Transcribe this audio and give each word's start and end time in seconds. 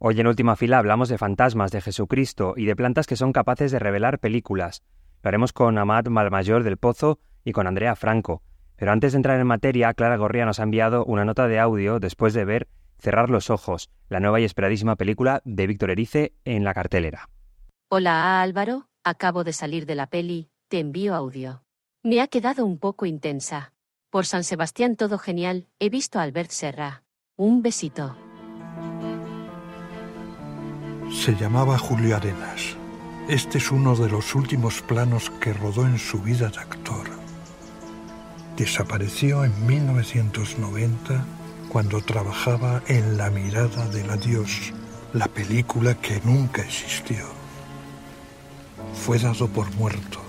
Hoy 0.00 0.20
en 0.20 0.28
última 0.28 0.54
fila 0.54 0.78
hablamos 0.78 1.08
de 1.08 1.18
fantasmas, 1.18 1.72
de 1.72 1.80
Jesucristo 1.80 2.54
y 2.56 2.66
de 2.66 2.76
plantas 2.76 3.06
que 3.06 3.16
son 3.16 3.32
capaces 3.32 3.72
de 3.72 3.80
revelar 3.80 4.20
películas. 4.20 4.84
Lo 5.22 5.28
haremos 5.28 5.52
con 5.52 5.76
Amat 5.76 6.08
Malmayor 6.08 6.62
del 6.62 6.76
Pozo 6.76 7.18
y 7.44 7.52
con 7.52 7.66
Andrea 7.66 7.96
Franco. 7.96 8.42
Pero 8.76 8.92
antes 8.92 9.12
de 9.12 9.16
entrar 9.16 9.40
en 9.40 9.46
materia, 9.46 9.92
Clara 9.94 10.16
Gorría 10.16 10.44
nos 10.44 10.60
ha 10.60 10.62
enviado 10.62 11.04
una 11.04 11.24
nota 11.24 11.48
de 11.48 11.58
audio 11.58 11.98
después 11.98 12.32
de 12.32 12.44
ver 12.44 12.68
Cerrar 13.00 13.30
los 13.30 13.48
ojos, 13.48 13.90
la 14.08 14.18
nueva 14.18 14.40
y 14.40 14.44
esperadísima 14.44 14.96
película 14.96 15.40
de 15.44 15.66
Víctor 15.66 15.90
Erice 15.90 16.32
en 16.44 16.64
la 16.64 16.74
cartelera. 16.74 17.28
Hola 17.88 18.42
Álvaro, 18.42 18.88
acabo 19.04 19.44
de 19.44 19.52
salir 19.52 19.86
de 19.86 19.94
la 19.94 20.08
peli, 20.08 20.50
te 20.68 20.80
envío 20.80 21.14
audio. 21.14 21.62
Me 22.02 22.20
ha 22.20 22.26
quedado 22.26 22.66
un 22.66 22.78
poco 22.78 23.06
intensa. 23.06 23.72
Por 24.10 24.26
San 24.26 24.42
Sebastián 24.42 24.96
todo 24.96 25.18
genial, 25.18 25.68
he 25.78 25.90
visto 25.90 26.18
a 26.18 26.22
Albert 26.22 26.50
Serra. 26.50 27.04
Un 27.36 27.62
besito. 27.62 28.16
Se 31.10 31.34
llamaba 31.34 31.78
Julio 31.78 32.16
Arenas. 32.16 32.76
Este 33.28 33.58
es 33.58 33.70
uno 33.70 33.96
de 33.96 34.10
los 34.10 34.34
últimos 34.34 34.82
planos 34.82 35.30
que 35.40 35.54
rodó 35.54 35.86
en 35.86 35.98
su 35.98 36.20
vida 36.20 36.50
de 36.50 36.58
actor. 36.58 37.08
Desapareció 38.56 39.44
en 39.44 39.66
1990 39.66 41.24
cuando 41.70 42.02
trabajaba 42.02 42.82
en 42.88 43.16
La 43.16 43.30
mirada 43.30 43.88
del 43.88 44.10
adiós, 44.10 44.72
la 45.14 45.28
película 45.28 45.94
que 45.94 46.20
nunca 46.24 46.62
existió. 46.62 47.26
Fue 48.92 49.18
dado 49.18 49.48
por 49.48 49.74
muerto, 49.76 50.20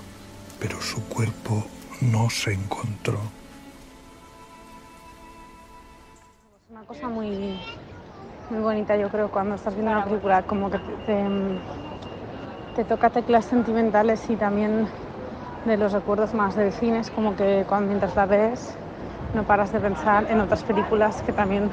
pero 0.60 0.82
su 0.82 1.04
cuerpo 1.06 1.66
no 2.02 2.30
se 2.30 2.54
encontró. 2.54 3.20
Una 6.70 6.84
cosa 6.84 7.10
muy, 7.10 7.60
muy 8.50 8.62
bonita, 8.62 8.98
yo 8.98 9.10
creo, 9.10 9.30
cuando 9.30 9.56
estás 9.56 9.76
viendo 9.76 9.92
una 9.92 10.04
película, 10.04 10.42
como 10.44 10.72
que 10.72 10.80
te, 12.76 12.84
toca 12.86 13.10
teclas 13.10 13.46
sentimentales 13.46 14.28
y 14.30 14.36
también 14.38 14.88
de 15.66 15.78
los 15.78 15.92
recuerdos 15.94 16.34
más 16.34 16.56
del 16.56 16.72
cine, 16.72 17.00
es 17.00 17.12
como 17.12 17.36
que 17.36 17.64
cuando 17.68 17.88
mientras 17.90 18.16
la 18.16 18.26
ves 18.26 18.76
no 19.34 19.44
paras 19.44 19.72
de 19.72 19.80
pensar 19.80 20.26
en 20.30 20.40
otras 20.40 20.64
películas 20.64 21.22
que 21.22 21.32
también 21.32 21.70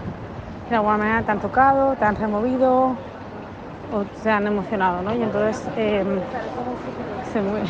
de 0.69 0.75
alguna 0.75 0.99
manera 0.99 1.23
te 1.23 1.31
han 1.33 1.41
tocado, 1.41 1.95
te 1.95 2.05
han 2.05 2.17
removido 2.17 2.99
o 3.93 4.05
te 4.23 4.31
han 4.31 4.47
emocionado, 4.47 5.01
¿no? 5.03 5.15
Y 5.15 5.23
entonces 5.23 5.71
eh, 5.77 6.05
estoy 7.23 7.41
muy, 7.43 7.63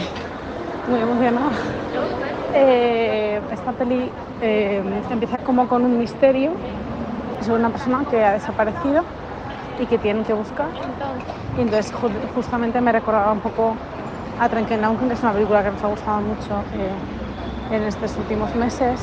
muy 0.89 1.00
emocionada. 1.00 1.52
Eh, 2.55 3.41
esta 3.50 3.73
peli 3.73 4.11
eh, 4.41 4.83
empieza 5.11 5.39
como 5.39 5.69
con 5.69 5.84
un 5.84 5.98
misterio 5.98 6.56
sobre 7.41 7.61
una 7.61 7.70
persona 7.70 8.05
que 8.11 8.25
ha 8.25 8.33
desaparecido 8.33 9.05
y 9.79 9.87
que 9.87 9.98
tienen 9.98 10.25
que 10.25 10.33
buscar. 10.33 10.69
Y 11.59 11.62
entonces 11.62 11.92
justamente 12.34 12.81
me 12.81 12.92
recordaba 12.92 13.33
un 13.33 13.41
poco 13.41 13.77
a 14.41 14.48
Trenkendown, 14.48 14.97
que 14.97 15.15
es 15.15 15.23
una 15.23 15.33
película 15.33 15.62
que 15.62 15.70
nos 15.70 15.83
ha 15.84 15.89
gustado 15.89 16.20
mucho 16.20 16.62
en 17.70 17.83
estos 17.83 18.17
últimos 18.19 18.55
meses 18.55 19.01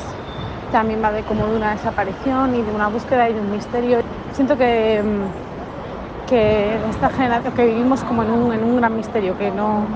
también 0.74 1.00
va 1.00 1.12
de 1.12 1.22
como 1.22 1.46
de 1.46 1.56
una 1.56 1.70
desaparición 1.70 2.56
y 2.56 2.62
de 2.62 2.72
una 2.72 2.88
búsqueda 2.88 3.30
y 3.30 3.34
de 3.34 3.40
un 3.40 3.52
misterio. 3.52 4.00
Siento 4.32 4.56
que, 4.56 5.00
mm, 5.00 6.28
que 6.28 6.74
esta 6.90 7.10
generación, 7.10 7.54
que 7.54 7.66
vivimos 7.66 8.02
como 8.02 8.24
en 8.24 8.30
un, 8.32 8.52
en 8.52 8.64
un, 8.64 8.76
gran 8.78 8.96
misterio, 8.96 9.38
que 9.38 9.52
no, 9.52 9.86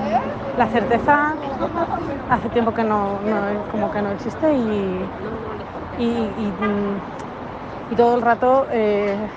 la 0.57 0.67
certeza 0.67 1.33
hace 2.29 2.47
tiempo 2.49 2.73
que 2.73 2.85
no, 2.85 3.19
como 3.71 3.91
que 3.91 4.01
no 4.01 4.11
existe 4.11 4.53
y, 4.53 5.03
y, 5.97 6.53
mm, 7.89 7.95
todo 7.95 8.15
el 8.15 8.21
rato 8.21 8.67
eh, 8.71 9.31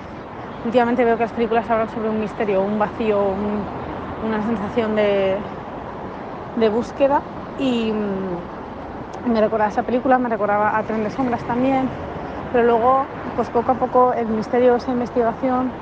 últimamente 0.63 1.05
veo 1.05 1.17
que 1.17 1.25
las 1.25 1.33
películas 1.33 1.71
hablan 1.71 1.89
sobre 1.89 2.11
un 2.11 2.19
misterio, 2.21 2.63
un 2.63 2.79
vacío, 2.79 3.37
una 4.21 4.43
sensación 4.43 4.95
de, 4.97 5.45
de 6.55 6.69
búsqueda. 6.69 7.25
Y 7.57 7.93
mm, 7.93 8.45
me 9.25 9.41
recordaba 9.41 9.71
esa 9.71 9.85
película, 9.85 10.19
me 10.19 10.29
recordaba 10.29 10.77
a 10.79 10.85
Tren 10.85 11.05
de 11.05 11.11
Sombras 11.11 11.45
también, 11.45 11.93
pero 12.51 12.65
luego, 12.65 13.13
pues 13.35 13.51
poco 13.51 13.73
a 13.73 13.77
poco, 13.77 14.15
el 14.15 14.29
misterio 14.29 14.77
esa 14.77 14.93
investigación, 14.93 15.77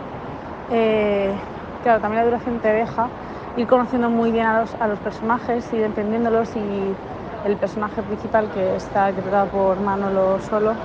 eh, 0.69 1.43
claro, 1.81 2.01
también 2.01 2.21
la 2.21 2.27
duración 2.27 2.61
te 2.61 2.69
deja 2.69 3.13
ir 3.57 3.67
conociendo 3.69 4.11
muy 4.11 4.33
bien 4.33 4.47
a 4.47 4.61
los, 4.61 4.77
a 4.81 4.89
los 4.89 5.01
personajes, 5.01 5.73
ir 5.73 5.85
entendiéndolos 5.85 6.57
y 6.57 6.99
el 7.43 7.59
personaje 7.59 8.03
principal 8.05 8.51
que 8.51 8.77
está 8.77 9.11
interpretado 9.11 9.51
por 9.51 9.81
Manolo 9.81 10.41
Solo, 10.41 10.81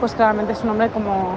pues 0.00 0.14
claramente 0.14 0.54
es 0.54 0.64
un 0.64 0.70
hombre 0.70 0.88
como 0.88 1.34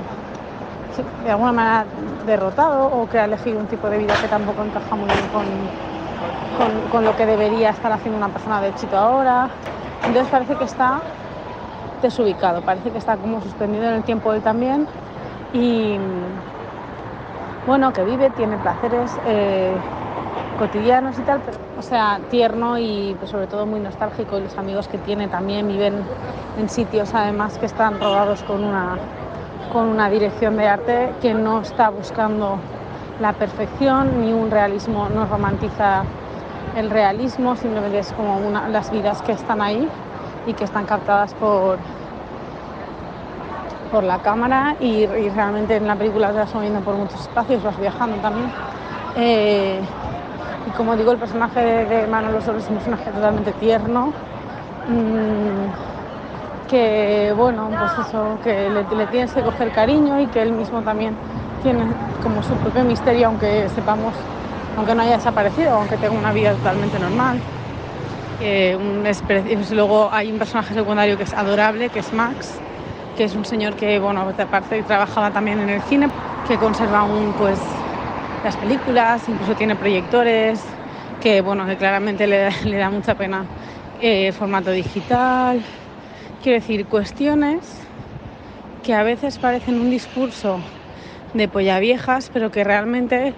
de 1.23 1.31
alguna 1.31 1.51
manera 1.51 1.85
derrotado 2.25 2.85
o 2.85 3.09
que 3.09 3.19
ha 3.19 3.25
elegido 3.25 3.59
un 3.59 3.67
tipo 3.67 3.89
de 3.89 3.97
vida 3.97 4.15
que 4.21 4.27
tampoco 4.27 4.63
encaja 4.63 4.95
muy 4.95 5.07
bien 5.07 5.27
con, 5.27 6.89
con, 6.91 7.05
lo 7.05 7.15
que 7.15 7.25
debería 7.25 7.71
estar 7.71 7.91
haciendo 7.91 8.17
una 8.17 8.29
persona 8.29 8.61
de 8.61 8.69
éxito 8.69 8.97
ahora. 8.97 9.49
Entonces 10.05 10.27
parece 10.29 10.55
que 10.55 10.63
está 10.63 11.01
desubicado, 12.01 12.61
parece 12.61 12.91
que 12.91 12.97
está 12.97 13.17
como 13.17 13.41
suspendido 13.41 13.85
en 13.85 13.95
el 13.95 14.03
tiempo 14.03 14.33
él 14.33 14.41
también 14.41 14.87
y 15.53 15.97
bueno, 17.65 17.93
que 17.93 18.03
vive, 18.03 18.29
tiene 18.29 18.57
placeres 18.57 19.17
eh, 19.25 19.77
cotidianos 20.63 21.19
y 21.19 21.23
tal, 21.23 21.41
o 21.77 21.81
sea, 21.81 22.21
tierno 22.29 22.77
y 22.79 23.17
pues, 23.19 23.31
sobre 23.31 23.47
todo 23.47 23.65
muy 23.65 23.81
nostálgico. 23.81 24.39
Los 24.39 24.57
amigos 24.57 24.87
que 24.87 24.97
tiene 24.97 25.27
también 25.27 25.67
viven 25.67 25.95
en 26.57 26.69
sitios 26.69 27.13
además 27.13 27.57
que 27.57 27.65
están 27.65 27.99
rodados 27.99 28.43
con 28.43 28.63
una, 28.63 28.97
con 29.73 29.87
una 29.87 30.09
dirección 30.09 30.55
de 30.55 30.69
arte 30.69 31.13
que 31.21 31.33
no 31.33 31.59
está 31.59 31.89
buscando 31.89 32.59
la 33.19 33.33
perfección 33.33 34.21
ni 34.21 34.31
un 34.31 34.51
realismo, 34.51 35.09
no 35.09 35.25
romantiza 35.25 36.03
el 36.77 36.89
realismo, 36.89 37.57
simplemente 37.57 37.99
es 37.99 38.13
como 38.13 38.37
una, 38.37 38.69
las 38.69 38.89
vidas 38.89 39.21
que 39.21 39.33
están 39.33 39.61
ahí 39.61 39.89
y 40.47 40.53
que 40.53 40.63
están 40.63 40.85
captadas 40.85 41.33
por, 41.33 41.77
por 43.91 44.05
la 44.05 44.19
cámara 44.19 44.77
y, 44.79 45.07
realmente 45.07 45.75
en 45.75 45.87
la 45.87 45.97
película 45.97 46.29
te 46.29 46.37
vas 46.37 46.55
moviendo 46.55 46.79
por 46.79 46.95
muchos 46.95 47.19
espacios, 47.19 47.61
vas 47.61 47.77
viajando 47.77 48.15
también. 48.21 48.49
Eh, 49.17 49.81
y 50.65 50.71
como 50.71 50.95
digo, 50.95 51.11
el 51.11 51.17
personaje 51.19 51.59
de, 51.59 52.07
Manolo 52.07 52.41
Solo 52.41 52.59
es 52.59 52.69
un 52.69 52.75
personaje 52.75 53.11
totalmente 53.11 53.51
tierno, 53.53 54.13
mmm, 54.87 55.67
que 56.67 57.33
bueno, 57.35 57.69
pues 57.77 57.97
eso, 57.97 58.39
que 58.43 58.69
le, 58.69 58.83
le 58.83 59.07
tienes 59.07 59.33
que 59.33 59.43
coger 59.43 59.71
cariño 59.71 60.19
y 60.19 60.27
que 60.27 60.41
él 60.41 60.53
mismo 60.53 60.81
también 60.81 61.15
tiene 61.61 61.93
como 62.21 62.41
su 62.43 62.53
propio 62.55 62.83
misterio, 62.83 63.27
aunque 63.27 63.67
sepamos 63.69 64.13
aunque 64.75 64.95
no 64.95 65.03
haya 65.03 65.17
desaparecido, 65.17 65.71
aunque 65.71 65.97
tenga 65.97 66.17
una 66.17 66.31
vida 66.31 66.51
totalmente 66.53 66.97
normal. 66.99 67.39
Eh, 68.39 68.75
un, 68.75 69.03
luego 69.75 70.09
hay 70.11 70.31
un 70.31 70.37
personaje 70.37 70.73
secundario 70.73 71.15
que 71.17 71.23
es 71.23 71.33
adorable, 71.33 71.89
que 71.89 71.99
es 71.99 72.13
Max, 72.13 72.59
que 73.17 73.25
es 73.25 73.35
un 73.35 73.45
señor 73.45 73.75
que, 73.75 73.99
bueno, 73.99 74.21
aparte 74.21 74.81
trabajaba 74.83 75.31
también 75.31 75.59
en 75.59 75.69
el 75.69 75.81
cine, 75.81 76.09
que 76.47 76.57
conserva 76.57 76.99
aún 76.99 77.33
pues 77.37 77.82
las 78.43 78.57
películas, 78.57 79.27
incluso 79.29 79.55
tiene 79.55 79.75
proyectores, 79.75 80.61
que 81.21 81.41
bueno, 81.41 81.65
que 81.65 81.77
claramente 81.77 82.27
le, 82.27 82.77
da 82.77 82.89
mucha 82.89 83.15
pena 83.15 83.45
eh, 84.01 84.31
formato 84.33 84.71
digital. 84.71 85.61
Quiero 86.41 86.59
decir, 86.59 86.85
cuestiones 86.85 87.79
que 88.83 88.93
a 88.93 89.03
veces 89.03 89.37
parecen 89.37 89.79
un 89.79 89.89
discurso 89.89 90.59
de 91.33 91.47
polla 91.47 91.79
viejas, 91.79 92.29
pero 92.33 92.51
que 92.51 92.63
realmente 92.63 93.33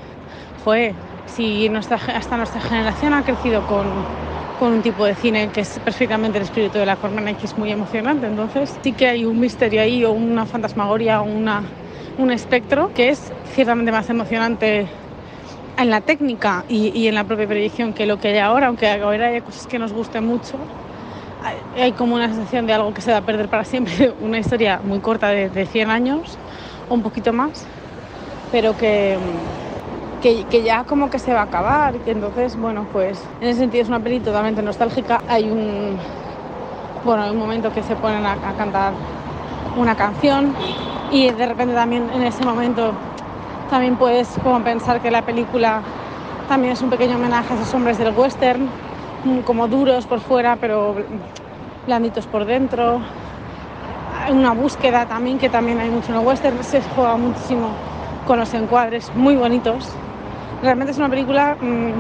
fue 0.64 0.96
si 1.28 1.70
nuestra, 1.70 1.98
hasta 2.16 2.38
nuestra 2.38 2.62
generación 2.62 3.14
ha 3.14 3.24
crecido 3.24 3.62
con, 3.68 4.06
con 4.60 4.74
un 4.74 4.82
tipo 4.82 5.06
de 5.06 5.16
cine 5.16 5.50
que 5.50 5.62
es 5.62 5.80
perfectamente 5.80 6.38
el 6.38 6.46
espíritu 6.46 6.80
de 6.80 6.86
la 6.86 6.96
Cormana 6.96 7.32
y 7.32 7.36
que 7.36 7.46
es 7.46 7.58
muy 7.58 7.72
emocionante. 7.72 8.26
Entonces 8.26 8.80
sí 8.82 8.94
que 8.94 9.08
hay 9.08 9.26
un 9.26 9.40
misterio 9.40 9.82
ahí 9.82 10.04
o 10.04 10.12
una 10.12 10.46
fantasmagoria 10.46 11.22
o 11.22 11.26
una, 11.26 11.64
un 12.18 12.32
espectro 12.32 12.92
que 12.94 13.10
es 13.10 13.32
ciertamente 13.54 13.92
más 13.92 14.10
emocionante 14.10 14.88
en 15.78 15.90
la 15.90 16.02
técnica 16.02 16.64
y, 16.70 16.88
y, 16.98 17.08
en 17.08 17.16
la 17.16 17.26
propia 17.26 17.48
predicción 17.48 17.94
que 17.94 18.06
lo 18.06 18.18
que 18.20 18.30
hay 18.30 18.38
ahora, 18.38 18.68
aunque 18.68 18.90
ahora 18.90 19.28
hay 19.28 19.42
cosas 19.42 19.68
que 19.68 19.78
nos 19.78 19.92
gusten 19.92 20.26
mucho. 20.26 20.58
Hay, 21.78 21.92
como 21.92 22.16
una 22.16 22.28
sensación 22.28 22.66
de 22.66 22.74
algo 22.74 22.94
que 22.94 23.02
se 23.02 23.12
va 23.12 23.18
a 23.18 23.22
perder 23.22 23.50
para 23.50 23.66
siempre, 23.66 24.14
una 24.22 24.40
historia 24.40 24.80
muy 24.84 25.00
corta 25.00 25.30
de, 25.30 25.50
de 25.50 25.66
100 25.66 25.90
años 25.90 26.38
o 26.90 26.94
un 26.94 27.04
poquito 27.04 27.34
más, 27.34 27.66
pero 28.52 28.76
que 28.78 29.18
que, 30.50 30.64
ya 30.64 30.84
como 30.86 31.10
que 31.10 31.20
se 31.20 31.34
va 31.34 31.42
a 31.42 31.44
acabar. 31.44 31.94
Entonces, 32.06 32.58
bueno, 32.58 32.88
pues 32.92 33.22
en 33.42 33.48
ese 33.48 33.60
sentido 33.60 33.84
es 33.84 33.90
una 33.90 34.00
peli 34.00 34.20
totalmente 34.20 34.62
nostálgica. 34.62 35.22
Hay 35.28 35.50
un, 35.50 35.98
bueno, 37.04 37.24
hay 37.24 37.32
un 37.32 37.38
momento 37.38 37.72
que 37.72 37.84
se 37.84 37.96
ponen 37.96 38.26
a 38.26 38.36
cantar 38.58 38.94
una 39.78 39.96
canción 39.96 40.56
y 41.12 41.30
de 41.32 41.46
repente 41.46 41.74
también 41.74 42.10
en 42.14 42.24
ese 42.24 42.44
momento 42.44 42.94
también 43.70 43.96
puedes 43.96 44.30
como 44.44 44.62
pensar 44.62 45.02
que 45.02 45.12
la 45.12 45.22
película 45.22 45.82
también 46.48 46.74
es 46.74 46.82
un 46.82 46.90
pequeño 46.90 47.16
homenaje 47.16 47.54
a 47.54 47.56
esos 47.56 47.74
hombres 47.74 47.98
del 47.98 48.14
western, 48.16 48.70
como 49.44 49.68
duros 49.68 50.06
por 50.06 50.20
fuera 50.20 50.56
pero 50.56 50.96
blanditos 51.86 52.28
por 52.28 52.46
dentro. 52.46 53.02
Una 54.30 54.54
búsqueda 54.54 55.06
también, 55.06 55.38
que 55.38 55.50
también 55.50 55.80
hay 55.80 55.90
mucho 55.90 56.12
en 56.12 56.20
el 56.20 56.26
western, 56.26 56.64
se 56.64 56.82
juega 56.82 57.16
muchísimo 57.18 57.70
con 58.26 58.40
los 58.40 58.54
encuadres 58.54 59.12
muy 59.16 59.36
bonitos. 59.36 59.90
Realmente 60.64 60.92
es 60.92 60.98
una 60.98 61.10
película 61.10 61.56
mm, 61.60 61.92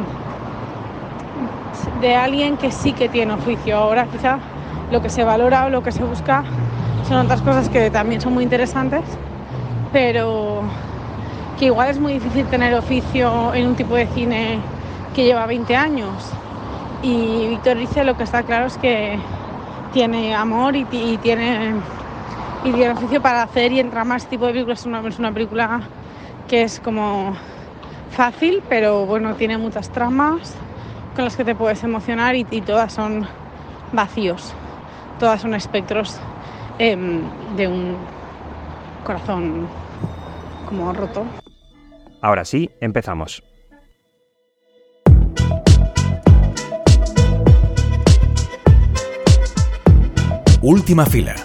de 2.01 2.15
alguien 2.15 2.57
que 2.57 2.71
sí 2.71 2.93
que 2.93 3.09
tiene 3.09 3.33
oficio. 3.33 3.77
Ahora 3.77 4.05
quizá 4.05 4.39
lo 4.91 5.01
que 5.01 5.09
se 5.09 5.23
valora 5.23 5.65
o 5.65 5.69
lo 5.69 5.83
que 5.83 5.91
se 5.91 6.03
busca 6.03 6.43
son 7.07 7.17
otras 7.17 7.41
cosas 7.41 7.69
que 7.69 7.91
también 7.91 8.21
son 8.21 8.33
muy 8.33 8.43
interesantes, 8.43 9.03
pero 9.93 10.63
que 11.59 11.65
igual 11.65 11.89
es 11.89 11.99
muy 11.99 12.13
difícil 12.13 12.45
tener 12.47 12.73
oficio 12.73 13.53
en 13.53 13.67
un 13.67 13.75
tipo 13.75 13.95
de 13.95 14.07
cine 14.07 14.59
que 15.13 15.23
lleva 15.23 15.45
20 15.45 15.75
años. 15.75 16.31
Y 17.01 17.47
Víctor 17.47 17.77
dice 17.77 18.03
lo 18.03 18.17
que 18.17 18.23
está 18.23 18.43
claro 18.43 18.65
es 18.65 18.77
que 18.77 19.19
tiene 19.93 20.33
amor 20.33 20.75
y, 20.75 20.85
tiene 20.85 21.75
y 22.63 22.71
tiene 22.71 22.89
oficio 22.89 23.21
para 23.21 23.43
hacer 23.43 23.71
y 23.71 23.79
entrar 23.79 24.05
más 24.05 24.25
tipo 24.25 24.47
de 24.47 24.53
películas. 24.53 24.79
Es 24.79 24.85
una, 24.85 25.07
es 25.07 25.19
una 25.19 25.31
película 25.31 25.81
que 26.47 26.63
es 26.63 26.79
como 26.79 27.35
fácil, 28.11 28.63
pero 28.67 29.05
bueno, 29.05 29.35
tiene 29.35 29.57
muchas 29.57 29.89
tramas 29.89 30.55
con 31.15 31.23
las 31.23 31.35
que 31.35 31.45
te 31.45 31.55
puedes 31.55 31.83
emocionar 31.83 32.35
y, 32.35 32.43
todas 32.43 32.91
son 32.91 33.27
vacíos, 33.93 34.53
todas 35.19 35.41
son 35.41 35.53
espectros 35.53 36.19
em, 36.79 37.21
de 37.55 37.67
un 37.67 37.97
corazón 39.03 39.67
como 40.67 40.91
roto. 40.93 41.25
Ahora 42.21 42.45
sí, 42.45 42.69
empezamos. 42.81 43.43
Última 50.61 51.05
fila 51.05 51.35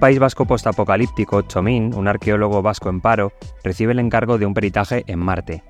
un 0.00 0.08
país 0.08 0.18
vasco 0.18 0.46
postapocalíptico, 0.46 1.42
Chomín, 1.42 1.92
un 1.94 2.08
arqueólogo 2.08 2.62
vasco 2.62 2.88
en 2.88 3.02
paro, 3.02 3.34
recibe 3.62 3.92
el 3.92 3.98
encargo 3.98 4.38
de 4.38 4.46
un 4.46 4.54
peritaje 4.54 5.04
en 5.06 5.18
Marte. 5.18 5.62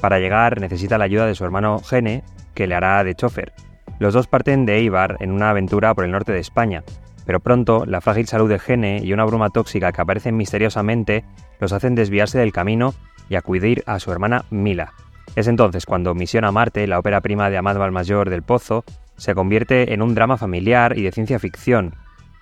Para 0.00 0.18
llegar 0.18 0.60
necesita 0.60 0.98
la 0.98 1.04
ayuda 1.04 1.24
de 1.24 1.36
su 1.36 1.44
hermano 1.44 1.78
Gene, 1.78 2.24
que 2.52 2.66
le 2.66 2.74
hará 2.74 3.04
de 3.04 3.14
chofer. 3.14 3.52
Los 4.00 4.12
dos 4.12 4.26
parten 4.26 4.66
de 4.66 4.78
Eibar 4.78 5.18
en 5.20 5.30
una 5.30 5.50
aventura 5.50 5.94
por 5.94 6.04
el 6.04 6.10
norte 6.10 6.32
de 6.32 6.40
España, 6.40 6.82
pero 7.26 7.38
pronto 7.38 7.86
la 7.86 8.00
frágil 8.00 8.26
salud 8.26 8.48
de 8.48 8.58
Gene 8.58 9.02
y 9.04 9.12
una 9.12 9.24
bruma 9.24 9.50
tóxica 9.50 9.92
que 9.92 10.02
aparece 10.02 10.32
misteriosamente 10.32 11.24
los 11.60 11.72
hacen 11.72 11.94
desviarse 11.94 12.40
del 12.40 12.50
camino 12.50 12.92
y 13.28 13.36
acudir 13.36 13.84
a 13.86 14.00
su 14.00 14.10
hermana 14.10 14.46
Mila. 14.50 14.94
Es 15.36 15.46
entonces 15.46 15.86
cuando 15.86 16.12
Misión 16.12 16.44
a 16.44 16.50
Marte, 16.50 16.88
la 16.88 16.98
ópera 16.98 17.20
prima 17.20 17.50
de 17.50 17.58
Amad 17.58 17.78
Valmayor 17.78 18.30
del 18.30 18.42
Pozo, 18.42 18.82
se 19.16 19.36
convierte 19.36 19.94
en 19.94 20.02
un 20.02 20.16
drama 20.16 20.38
familiar 20.38 20.98
y 20.98 21.02
de 21.02 21.12
ciencia 21.12 21.38
ficción, 21.38 21.94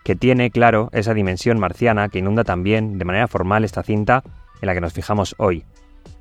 que 0.05 0.15
tiene, 0.15 0.51
claro, 0.51 0.91
esa 0.93 1.15
dimensión 1.15 1.59
marciana 1.59 2.09
que 2.09 2.21
inunda 2.21 2.45
también 2.45 2.99
de 2.99 3.05
manera 3.05 3.27
formal 3.27 3.65
esta 3.65 3.83
cinta 3.83 4.23
en 4.61 4.67
la 4.67 4.75
que 4.75 4.81
nos 4.81 4.93
fijamos 4.93 5.35
hoy. 5.39 5.65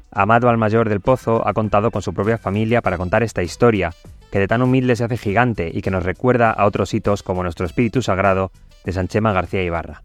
Amado 0.09 0.49
al 0.49 0.57
mayor 0.57 0.89
del 0.89 1.01
Pozo 1.01 1.45
ha 1.47 1.53
contado 1.53 1.91
con 1.91 2.01
su 2.01 2.13
propia 2.13 2.37
familia 2.37 2.81
para 2.81 2.97
contar 2.97 3.23
esta 3.23 3.43
historia, 3.43 3.91
que 4.31 4.39
de 4.39 4.47
tan 4.47 4.61
humilde 4.61 4.95
se 4.95 5.03
hace 5.03 5.17
gigante 5.17 5.69
y 5.73 5.81
que 5.81 5.91
nos 5.91 6.03
recuerda 6.03 6.51
a 6.51 6.65
otros 6.65 6.93
hitos 6.93 7.23
como 7.23 7.43
nuestro 7.43 7.65
espíritu 7.65 8.01
sagrado 8.01 8.51
de 8.85 8.93
Sanchema 8.93 9.33
García 9.33 9.63
Ibarra. 9.63 10.01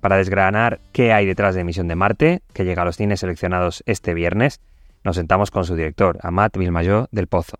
Para 0.00 0.16
desgranar 0.16 0.80
qué 0.92 1.12
hay 1.12 1.26
detrás 1.26 1.54
de 1.54 1.64
Misión 1.64 1.88
de 1.88 1.96
Marte, 1.96 2.42
que 2.54 2.64
llega 2.64 2.82
a 2.82 2.84
los 2.84 2.96
cines 2.96 3.20
seleccionados 3.20 3.82
este 3.84 4.14
viernes, 4.14 4.60
nos 5.04 5.16
sentamos 5.16 5.50
con 5.50 5.64
su 5.64 5.74
director, 5.74 6.18
Amat 6.22 6.56
Vilmayó 6.56 7.08
del 7.10 7.26
Pozo. 7.26 7.58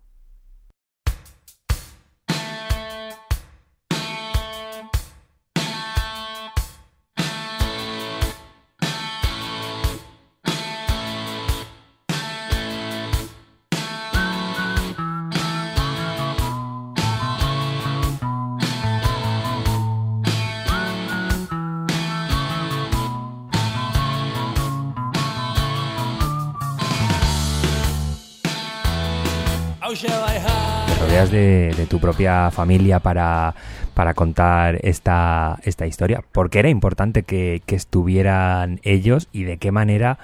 De, 31.31 31.87
tu 31.89 31.99
propia 31.99 32.51
familia 32.51 32.99
para, 32.99 33.55
para 33.95 34.13
contar 34.13 34.77
esta, 34.83 35.59
esta 35.63 35.87
historia? 35.87 36.23
¿Por 36.31 36.51
qué 36.51 36.59
era 36.59 36.69
importante 36.69 37.23
que, 37.23 37.63
estuvieran 37.67 38.79
ellos 38.83 39.29
y 39.33 39.43
de 39.43 39.57
qué 39.57 39.71
manera 39.71 40.19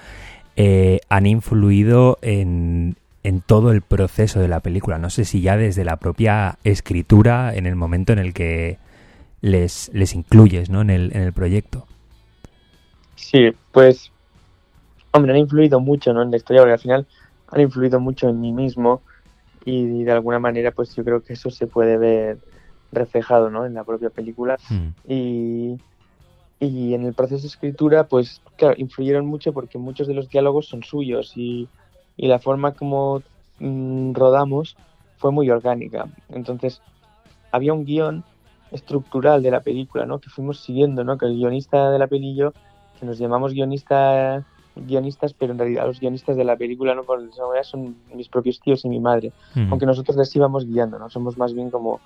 eh, 0.55 0.99
han 1.09 1.25
influido 1.25 2.19
en, 2.21 2.95
en 3.23 3.41
todo 3.41 3.71
el 3.71 3.81
proceso 3.81 4.39
de 4.39 4.47
la 4.47 4.59
película? 4.59 4.99
No 4.99 5.09
sé 5.09 5.25
si 5.25 5.41
ya 5.41 5.57
desde 5.57 5.83
la 5.83 5.97
propia 5.97 6.59
escritura, 6.63 7.55
en 7.55 7.65
el 7.65 7.75
momento 7.75 8.13
en 8.13 8.19
el 8.19 8.33
que 8.33 8.77
les, 9.41 9.89
les 9.93 10.13
incluyes 10.13 10.69
¿no? 10.69 10.81
en, 10.81 10.91
el, 10.91 11.11
en 11.15 11.23
el 11.23 11.33
proyecto. 11.33 11.87
Sí, 13.15 13.51
pues, 13.71 14.11
hombre, 15.11 15.31
han 15.31 15.39
influido 15.39 15.79
mucho 15.79 16.13
¿no? 16.13 16.21
en 16.21 16.29
la 16.29 16.37
historia, 16.37 16.61
porque 16.61 16.73
al 16.73 16.79
final 16.79 17.07
han 17.47 17.61
influido 17.61 17.99
mucho 17.99 18.29
en 18.29 18.39
mí 18.39 18.51
mismo 18.53 19.01
y 19.65 20.03
de 20.03 20.11
alguna 20.11 20.39
manera 20.39 20.71
pues 20.71 20.95
yo 20.95 21.03
creo 21.03 21.23
que 21.23 21.33
eso 21.33 21.49
se 21.49 21.65
puede 21.65 21.97
ver 21.97 22.37
reflejado 22.91 23.49
¿no? 23.49 23.65
en 23.65 23.73
la 23.73 23.83
propia 23.83 24.11
película 24.11 24.57
mm. 24.69 24.87
y, 25.11 25.79
y 26.59 26.93
en 26.93 27.03
el 27.03 27.13
proceso 27.13 27.41
de 27.41 27.47
escritura 27.47 28.07
pues 28.07 28.41
claro, 28.55 28.75
influyeron 28.77 29.25
mucho 29.25 29.51
porque 29.51 29.79
muchos 29.79 30.07
de 30.07 30.13
los 30.13 30.29
diálogos 30.29 30.67
son 30.67 30.83
suyos 30.83 31.33
y, 31.35 31.67
y 32.15 32.27
la 32.27 32.39
forma 32.39 32.73
como 32.73 33.23
mm, 33.59 34.13
rodamos 34.13 34.77
fue 35.17 35.31
muy 35.31 35.49
orgánica 35.49 36.07
entonces 36.29 36.81
había 37.51 37.73
un 37.73 37.85
guion 37.85 38.23
estructural 38.71 39.41
de 39.41 39.51
la 39.51 39.61
película 39.61 40.05
¿no? 40.05 40.19
que 40.19 40.29
fuimos 40.29 40.59
siguiendo 40.59 41.03
¿no? 41.03 41.17
que 41.17 41.25
el 41.25 41.35
guionista 41.35 41.89
de 41.89 41.99
la 41.99 42.07
película 42.07 42.53
que 42.99 43.05
nos 43.05 43.17
llamamos 43.17 43.53
guionista 43.53 44.45
guionistas, 44.75 45.33
pero 45.33 45.53
en 45.53 45.59
realidad 45.59 45.85
los 45.85 45.99
guionistas 45.99 46.35
de 46.37 46.43
la 46.43 46.55
película 46.55 46.95
no 46.95 47.03
por 47.03 47.21
esa 47.21 47.63
son 47.63 47.95
mis 48.13 48.29
propios 48.29 48.59
tíos 48.59 48.85
y 48.85 48.89
mi 48.89 48.99
madre, 48.99 49.31
aunque 49.69 49.85
nosotros 49.85 50.17
les 50.17 50.35
íbamos 50.35 50.65
guiando, 50.65 50.99
no 50.99 51.09
somos 51.09 51.37
más 51.37 51.53
bien 51.53 51.71
como 51.71 51.99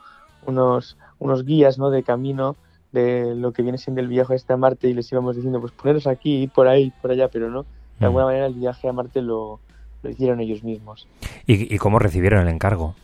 unos 0.45 0.97
unos 1.19 1.45
guías, 1.45 1.77
¿no? 1.77 1.89
de 1.89 2.03
camino 2.03 2.55
de 2.91 3.35
lo 3.35 3.51
que 3.51 3.61
viene 3.61 3.77
siendo 3.77 4.01
el 4.01 4.07
viaje 4.07 4.33
a 4.33 4.35
esta 4.35 4.57
Marte 4.57 4.87
y 4.87 4.93
les 4.93 5.11
íbamos 5.11 5.35
diciendo, 5.35 5.59
pues 5.59 5.71
poneros 5.71 6.07
aquí, 6.07 6.47
por 6.47 6.67
ahí, 6.67 6.91
por 7.01 7.11
allá, 7.11 7.27
pero 7.27 7.49
no, 7.49 7.65
de 7.99 8.05
alguna 8.05 8.25
manera 8.25 8.47
el 8.47 8.55
viaje 8.55 8.87
a 8.87 8.93
Marte 8.93 9.21
lo, 9.21 9.59
lo 10.01 10.09
hicieron 10.09 10.39
ellos 10.39 10.63
mismos. 10.63 11.07
¿Y, 11.45 11.77
cómo 11.77 11.99
recibieron 11.99 12.41
el 12.41 12.53
encargo? 12.53 12.95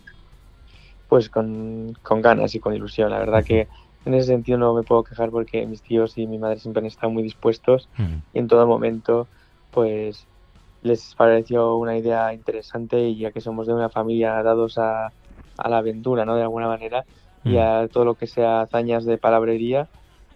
Pues 1.07 1.29
con, 1.29 1.95
con 2.01 2.21
ganas 2.21 2.55
y 2.55 2.59
con 2.59 2.73
ilusión, 2.73 3.11
la 3.11 3.19
verdad 3.19 3.43
que 3.43 3.67
en 4.05 4.13
ese 4.13 4.27
sentido 4.27 4.57
no 4.57 4.73
me 4.73 4.83
puedo 4.83 5.03
quejar 5.03 5.29
porque 5.29 5.65
mis 5.65 5.81
tíos 5.81 6.17
y 6.17 6.27
mi 6.27 6.37
madre 6.37 6.59
siempre 6.59 6.79
han 6.79 6.85
estado 6.85 7.11
muy 7.11 7.23
dispuestos 7.23 7.89
y 8.33 8.39
en 8.39 8.47
todo 8.47 8.65
momento 8.67 9.27
pues 9.75 10.25
les 10.81 11.13
pareció 11.15 11.75
una 11.75 11.97
idea 11.97 12.33
interesante 12.33 13.09
y 13.09 13.17
ya 13.17 13.31
que 13.31 13.41
somos 13.41 13.67
de 13.67 13.73
una 13.73 13.89
familia 13.89 14.41
dados 14.41 14.77
a, 14.77 15.11
la 15.67 15.77
aventura, 15.77 16.25
¿no? 16.25 16.35
De 16.35 16.41
alguna 16.41 16.67
manera, 16.67 17.05
y 17.43 17.55
mm. 17.55 17.59
a 17.59 17.87
todo 17.89 18.05
lo 18.05 18.15
que 18.15 18.27
sea 18.27 18.61
hazañas 18.61 19.05
de 19.05 19.17
palabrería, 19.17 19.87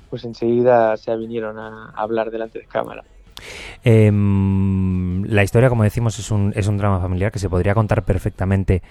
pues 0.10 0.26
enseguida 0.26 0.96
se 0.98 1.16
vinieron 1.16 1.58
a, 1.58 1.92
hablar 1.96 2.32
delante 2.32 2.60
de 2.60 2.66
cámara. 2.66 3.04
Em, 3.84 5.24
la 5.24 5.44
historia, 5.44 5.70
como 5.70 5.84
decimos, 5.84 6.20
es 6.20 6.32
un, 6.32 6.52
es 6.56 6.68
un 6.68 6.78
drama 6.78 7.00
familiar 7.00 7.32
que 7.32 7.40
se 7.40 7.50
podría 7.50 7.74
contar 7.74 8.04
perfectamente 8.04 8.82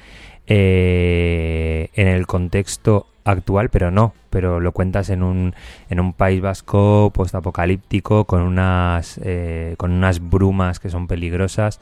eh, 0.49 1.91
en 1.95 2.09
el 2.09 2.27
contexto 2.27 3.07
actual, 3.25 3.69
pero 3.69 3.91
no, 3.91 4.15
pero 4.31 4.61
lo 4.61 4.73
cuentas 4.73 5.11
en 5.11 5.23
un, 5.23 5.55
en 5.91 6.01
un 6.01 6.13
país 6.15 6.41
vasco 6.41 7.11
postapocalíptico 7.15 8.25
con 8.25 8.43
unas, 8.43 9.21
eh, 9.23 9.75
con 9.77 9.93
unas 9.93 10.21
brumas 10.21 10.81
que 10.81 10.89
son 10.89 11.07
peligrosas. 11.07 11.81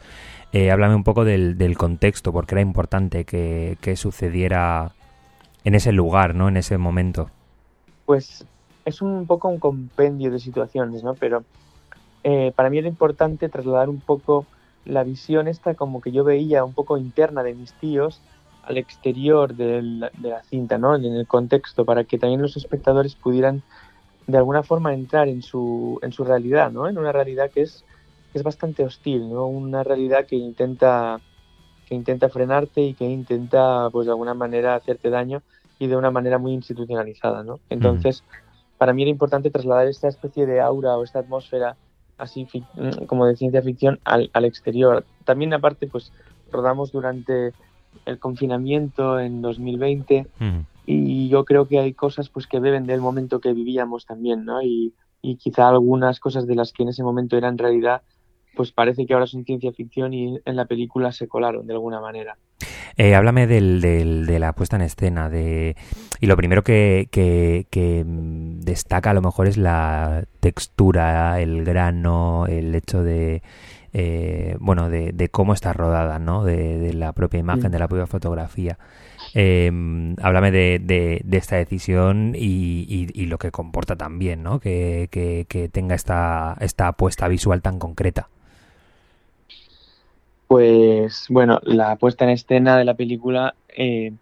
Eh, 0.51 0.71
háblame 0.71 0.95
un 0.95 1.03
poco 1.03 1.25
del, 1.25 1.57
del 1.57 1.77
contexto, 1.77 2.31
porque 2.31 2.55
era 2.55 2.61
importante 2.61 3.25
que, 3.25 3.77
sucediera 3.95 4.91
en 5.63 5.75
ese 5.75 5.91
lugar, 5.91 6.35
¿no? 6.35 6.47
En 6.49 6.57
ese 6.57 6.77
momento. 6.77 7.29
Pues 8.05 8.45
es 8.85 9.01
un 9.01 9.25
poco 9.25 9.49
un 9.49 9.59
compendio 9.59 10.31
de 10.31 10.39
situaciones, 10.39 11.03
¿no? 11.03 11.13
Pero 11.15 11.43
eh, 12.23 12.51
para 12.55 12.69
mí 12.69 12.77
era 12.77 12.87
importante 12.87 13.49
trasladar 13.49 13.89
un 13.89 13.99
poco 13.99 14.45
la 14.85 15.03
visión 15.03 15.49
esta 15.49 15.75
como 15.75 15.99
que 15.99 16.13
yo 16.13 16.23
veía 16.23 16.63
un 16.63 16.73
poco 16.73 16.97
interna 16.97 17.43
de 17.43 17.53
mis 17.53 17.73
tíos 17.73 18.21
al 18.67 18.77
exterior 18.77 19.55
de 19.55 19.81
la, 19.81 20.43
cinta, 20.43 20.77
¿no? 20.77 20.95
en 20.95 21.05
el 21.05 21.25
contexto, 21.25 21.85
para 21.85 22.03
que 22.03 22.17
también 22.17 22.41
los 22.41 22.57
espectadores 22.57 23.15
pudieran 23.15 23.63
de 24.27 24.37
alguna 24.37 24.61
forma 24.61 24.93
entrar 24.93 25.29
en 25.29 25.41
su, 25.41 25.99
en 26.01 26.11
su 26.11 26.25
realidad, 26.25 26.71
¿no? 26.71 26.89
en 26.89 26.97
una 26.97 27.13
realidad 27.13 27.49
que 27.49 27.61
es, 27.61 27.85
es 28.33 28.43
bastante 28.43 28.83
hostil, 28.83 29.29
¿no? 29.29 29.47
una 29.47 29.83
realidad 29.83 30.25
que 30.25 30.35
intenta 30.35 31.21
que 31.87 31.95
intenta 31.95 32.27
frenarte 32.27 32.81
y 32.81 32.93
que 32.93 33.05
intenta, 33.05 33.89
pues 33.91 34.07
de 34.07 34.11
alguna 34.11 34.33
manera, 34.33 34.75
hacerte 34.75 35.09
daño 35.09 35.41
y 35.79 35.87
de 35.87 35.95
una 35.95 36.11
manera 36.11 36.37
muy 36.37 36.51
institucionalizada, 36.51 37.43
¿no? 37.43 37.61
Entonces, 37.69 38.25
para 38.77 38.91
mí 38.91 39.03
era 39.03 39.09
importante 39.09 39.49
trasladar 39.49 39.87
esta 39.87 40.09
especie 40.09 40.45
de 40.45 40.59
aura 40.59 40.97
o 40.97 41.05
esta 41.05 41.19
atmósfera 41.19 41.77
así 42.17 42.45
como 43.05 43.25
de 43.25 43.37
ciencia 43.37 43.61
ficción 43.61 43.99
al, 44.03 44.29
al 44.33 44.43
exterior. 44.43 45.05
También 45.23 45.53
aparte, 45.53 45.87
pues 45.87 46.11
rodamos 46.51 46.91
durante 46.91 47.53
el 48.05 48.19
confinamiento 48.19 49.19
en 49.19 49.41
2020 49.41 50.27
y 50.85 51.29
yo 51.29 51.45
creo 51.45 51.67
que 51.67 51.79
hay 51.79 51.93
cosas 51.93 52.29
pues 52.29 52.47
que 52.47 52.59
beben 52.59 52.85
del 52.85 53.01
momento 53.01 53.39
que 53.39 53.53
vivíamos 53.53 54.05
también, 54.05 54.45
¿no? 54.45 54.61
Y, 54.61 54.93
y 55.21 55.35
quizá 55.35 55.67
algunas 55.67 56.19
cosas 56.19 56.47
de 56.47 56.55
las 56.55 56.71
que 56.71 56.83
en 56.83 56.89
ese 56.89 57.03
momento 57.03 57.37
eran 57.37 57.57
realidad 57.57 58.01
pues 58.57 58.71
parece 58.71 59.05
que 59.05 59.13
ahora 59.13 59.27
son 59.27 59.45
ciencia 59.45 59.71
ficción 59.71 60.13
y 60.13 60.39
en 60.43 60.55
la 60.55 60.65
película 60.65 61.13
se 61.13 61.27
colaron 61.27 61.67
de 61.67 61.73
alguna 61.73 62.01
manera. 62.01 62.37
Eh, 62.97 63.13
háblame 63.13 63.45
del, 63.45 63.79
del, 63.79 64.25
de 64.25 64.39
la 64.39 64.53
puesta 64.53 64.75
en 64.75 64.81
escena 64.81 65.29
de 65.29 65.75
y 66.19 66.25
lo 66.25 66.35
primero 66.35 66.63
que, 66.63 67.07
que, 67.11 68.03
mm, 68.03 68.61
destaca 68.61 69.11
a 69.11 69.13
lo 69.13 69.21
mejor 69.21 69.47
es 69.47 69.57
la 69.57 70.25
textura, 70.39 71.39
el 71.39 71.63
grano, 71.63 72.47
el 72.47 72.73
hecho 72.73 73.03
de 73.03 73.43
eh, 73.93 74.55
bueno 74.59 74.89
de, 74.89 75.11
de, 75.11 75.29
cómo 75.29 75.53
está 75.53 75.73
rodada, 75.73 76.19
¿no? 76.19 76.43
De, 76.43 76.93
la 76.93 77.13
propia 77.13 77.39
imagen, 77.39 77.71
de 77.71 77.79
la 77.79 77.87
propia 77.87 78.07
fotografía. 78.07 78.77
Eh, 79.33 79.71
háblame 80.21 80.51
de, 80.51 80.79
de, 80.79 81.37
esta 81.37 81.57
decisión 81.57 82.33
y, 82.35 83.07
y, 83.13 83.25
lo 83.25 83.37
que 83.37 83.51
comporta 83.51 83.95
también, 83.95 84.43
¿no? 84.43 84.59
Que, 84.59 85.07
que, 85.11 85.45
que 85.47 85.69
tenga 85.69 85.95
esta, 85.95 86.57
esta 86.59 86.87
apuesta 86.87 87.27
visual 87.27 87.61
tan 87.61 87.79
concreta. 87.79 88.29
Pues 90.47 91.27
bueno, 91.29 91.59
la 91.63 91.97
puesta 91.97 92.23
en 92.23 92.31
escena 92.31 92.77
de 92.77 92.85
la 92.85 92.93
película 92.93 93.53
eh, 93.75 94.13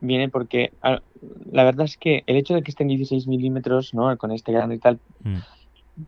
viene 0.00 0.28
porque 0.30 0.72
la 1.52 1.64
verdad 1.64 1.84
es 1.84 1.96
que 1.98 2.22
el 2.26 2.36
hecho 2.36 2.54
de 2.54 2.62
que 2.62 2.70
esté 2.70 2.84
en 2.84 2.88
16 2.88 3.26
milímetros, 3.26 3.92
¿no? 3.92 4.16
Con 4.16 4.32
este 4.32 4.52
grande 4.52 4.76
y 4.76 4.78
tal, 4.78 4.98
mm. 5.22 5.36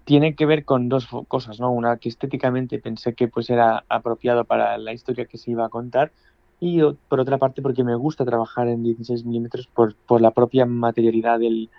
Tiene 0.05 0.35
que 0.35 0.47
ver 0.47 0.65
con 0.65 0.89
dos 0.89 1.09
cosas, 1.29 1.61
¿no? 1.61 1.71
Una 1.71 1.97
que 1.97 2.09
estéticamente 2.09 2.79
pensé 2.79 3.15
que 3.15 3.29
pues 3.29 3.51
era 3.51 3.85
apropiado 3.89 4.45
para 4.45 4.79
la 4.79 4.93
historia 4.93 5.25
que 5.25 5.39
se 5.39 5.51
iba 5.51 5.67
a 5.67 5.69
contar 5.69 6.13
y 6.61 6.81
por 7.09 7.21
otra 7.21 7.39
parte 7.39 7.63
porque 7.63 7.85
me 7.85 7.95
gusta 7.95 8.25
trabajar 8.25 8.69
en 8.69 8.83
16 8.83 9.25
milímetros 9.25 9.67
por, 9.67 9.95
por 9.95 10.21
la 10.21 10.31
propia 10.31 10.67
materialidad 10.67 11.41
del, 11.41 11.71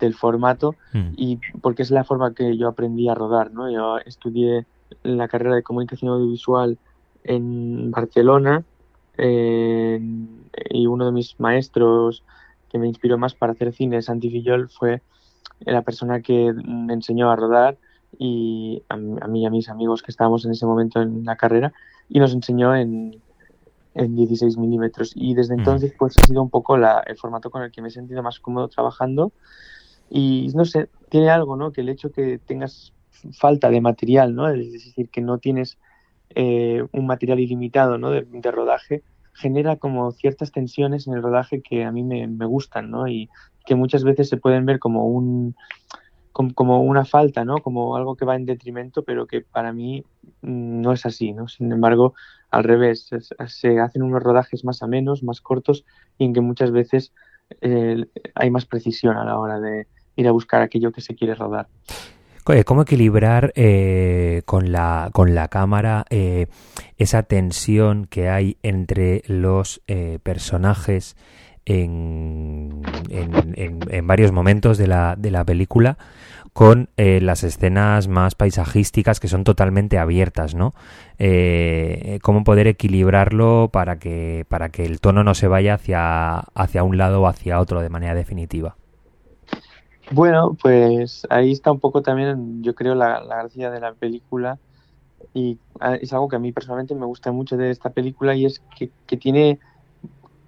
del 0.00 0.14
formato 0.14 0.74
mm. 0.92 1.12
y 1.16 1.38
porque 1.60 1.82
es 1.82 1.90
la 1.90 2.04
forma 2.04 2.34
que 2.34 2.56
yo 2.56 2.68
aprendí 2.68 3.08
a 3.08 3.14
rodar, 3.14 3.52
¿no? 3.52 3.70
Yo 3.70 3.98
estudié 3.98 4.66
la 5.02 5.28
carrera 5.28 5.54
de 5.54 5.62
comunicación 5.62 6.10
audiovisual 6.10 6.78
en 7.24 7.90
Barcelona 7.90 8.64
y 9.16 10.86
uno 10.86 11.06
de 11.06 11.12
mis 11.12 11.38
maestros 11.38 12.24
que 12.70 12.78
me 12.78 12.88
inspiró 12.88 13.18
más 13.18 13.34
para 13.34 13.52
hacer 13.52 13.72
cine, 13.72 14.02
Santi 14.02 14.30
Fillol, 14.30 14.68
fue 14.68 15.00
la 15.60 15.82
persona 15.82 16.20
que 16.20 16.52
me 16.52 16.92
enseñó 16.92 17.30
a 17.30 17.36
rodar 17.36 17.78
y 18.18 18.82
a, 18.88 18.96
mí 18.96 19.42
y 19.42 19.46
a 19.46 19.50
mis 19.50 19.68
amigos 19.68 20.02
que 20.02 20.10
estábamos 20.10 20.44
en 20.44 20.52
ese 20.52 20.66
momento 20.66 21.02
en 21.02 21.24
la 21.24 21.36
carrera 21.36 21.72
y 22.08 22.20
nos 22.20 22.32
enseñó 22.32 22.74
en, 22.76 23.20
en 23.94 24.16
16 24.16 24.56
milímetros 24.56 25.12
y 25.14 25.34
desde 25.34 25.54
entonces 25.54 25.94
pues 25.98 26.16
ha 26.18 26.26
sido 26.26 26.42
un 26.42 26.50
poco 26.50 26.76
la, 26.76 27.02
el 27.06 27.16
formato 27.16 27.50
con 27.50 27.62
el 27.62 27.72
que 27.72 27.82
me 27.82 27.88
he 27.88 27.90
sentido 27.90 28.22
más 28.22 28.38
cómodo 28.40 28.68
trabajando 28.68 29.32
y 30.10 30.48
no 30.54 30.64
sé, 30.64 30.88
tiene 31.08 31.30
algo, 31.30 31.56
¿no? 31.56 31.72
Que 31.72 31.80
el 31.80 31.88
hecho 31.88 32.12
que 32.12 32.38
tengas 32.38 32.92
falta 33.32 33.70
de 33.70 33.80
material, 33.80 34.34
¿no? 34.34 34.48
Es 34.48 34.72
decir, 34.72 35.08
que 35.08 35.20
no 35.20 35.38
tienes 35.38 35.78
eh, 36.36 36.84
un 36.92 37.06
material 37.06 37.38
ilimitado 37.38 37.96
¿no? 37.96 38.10
de, 38.10 38.50
rodaje, 38.50 39.02
genera 39.34 39.76
como 39.76 40.12
ciertas 40.12 40.52
tensiones 40.52 41.06
en 41.06 41.14
el 41.14 41.22
rodaje 41.22 41.60
que 41.60 41.84
a 41.84 41.92
mí 41.92 42.02
me, 42.02 42.46
gustan, 42.46 42.90
¿no? 42.90 43.08
Y 43.08 43.28
que 43.66 43.74
muchas 43.74 44.04
veces 44.04 44.28
se 44.28 44.36
pueden 44.36 44.64
ver 44.64 44.78
como 44.78 45.06
un 45.06 45.54
como, 46.32 46.82
una 46.82 47.04
falta, 47.04 47.44
¿no? 47.44 47.58
Como 47.58 47.94
algo 47.94 48.16
que 48.16 48.24
va 48.24 48.34
en 48.34 48.44
detrimento, 48.44 49.04
pero 49.04 49.26
que 49.28 49.42
para 49.42 49.72
mí 49.72 50.04
mm, 50.42 50.80
no 50.80 50.92
es 50.92 51.06
así, 51.06 51.32
¿no? 51.32 51.46
Sin 51.46 51.70
embargo, 51.70 52.14
al 52.50 52.64
revés, 52.64 53.08
se 53.46 53.78
hacen 53.78 54.02
unos 54.02 54.22
rodajes 54.22 54.64
más 54.64 54.82
a 54.82 54.88
menos, 54.88 55.22
más 55.22 55.40
cortos, 55.40 55.84
y 56.18 56.24
en 56.24 56.32
que 56.32 56.40
muchas 56.40 56.72
veces 56.72 57.12
eh, 57.60 58.04
hay 58.34 58.50
más 58.50 58.66
precisión 58.66 59.16
a 59.16 59.24
la 59.24 59.38
hora 59.38 59.60
de 59.60 59.86
ir 60.16 60.26
a 60.26 60.32
buscar 60.32 60.62
aquello 60.62 60.90
que 60.90 61.00
se 61.00 61.14
quiere 61.14 61.34
rodar. 61.36 61.68
Eh, 62.46 62.64
¿Cómo 62.64 62.82
equilibrar 62.82 63.52
eh, 63.54 64.42
con, 64.44 64.70
la, 64.70 65.08
con 65.14 65.34
la 65.34 65.48
cámara 65.48 66.04
eh, 66.10 66.48
esa 66.98 67.22
tensión 67.22 68.06
que 68.06 68.28
hay 68.28 68.58
entre 68.62 69.22
los 69.26 69.80
personajes 70.22 71.16
en, 71.64 72.82
en, 73.08 74.06
varios 74.06 74.30
momentos 74.32 74.76
de 74.76 74.86
la, 74.86 75.16
de 75.16 75.30
la 75.30 75.44
película 75.44 75.96
con 76.52 76.90
las 76.96 77.42
escenas 77.42 78.06
más 78.08 78.34
paisajísticas 78.34 79.18
que 79.18 79.28
son 79.28 79.44
totalmente 79.44 79.98
abiertas, 79.98 80.54
¿no? 80.54 80.74
cómo 82.22 82.44
poder 82.44 82.66
equilibrarlo 82.66 83.70
para 83.72 83.98
que, 83.98 84.44
para 84.48 84.68
que 84.68 84.84
el 84.84 85.00
tono 85.00 85.24
no 85.24 85.34
se 85.34 85.48
vaya 85.48 85.74
hacia, 85.74 86.40
hacia 86.54 86.82
un 86.82 86.98
lado 86.98 87.22
o 87.22 87.26
hacia 87.26 87.58
otro 87.58 87.80
de 87.80 87.88
manera 87.88 88.14
definitiva. 88.14 88.76
Bueno, 90.10 90.56
pues 90.60 91.26
ahí 91.30 91.52
está 91.52 91.72
un 91.72 91.80
poco 91.80 92.02
también, 92.02 92.62
yo 92.62 92.74
creo, 92.74 92.94
la, 92.94 93.22
gracia 93.24 93.70
de 93.70 93.80
la 93.80 93.94
película 93.94 94.58
y 95.32 95.58
ah, 95.80 95.94
es 95.96 96.12
algo 96.12 96.28
que 96.28 96.36
a 96.36 96.38
mí 96.38 96.52
personalmente 96.52 96.94
me 96.94 97.06
gusta 97.06 97.32
mucho 97.32 97.56
de 97.56 97.70
esta 97.70 97.90
película 97.90 98.34
y 98.34 98.44
es 98.44 98.62
que, 98.76 99.16
tiene, 99.16 99.58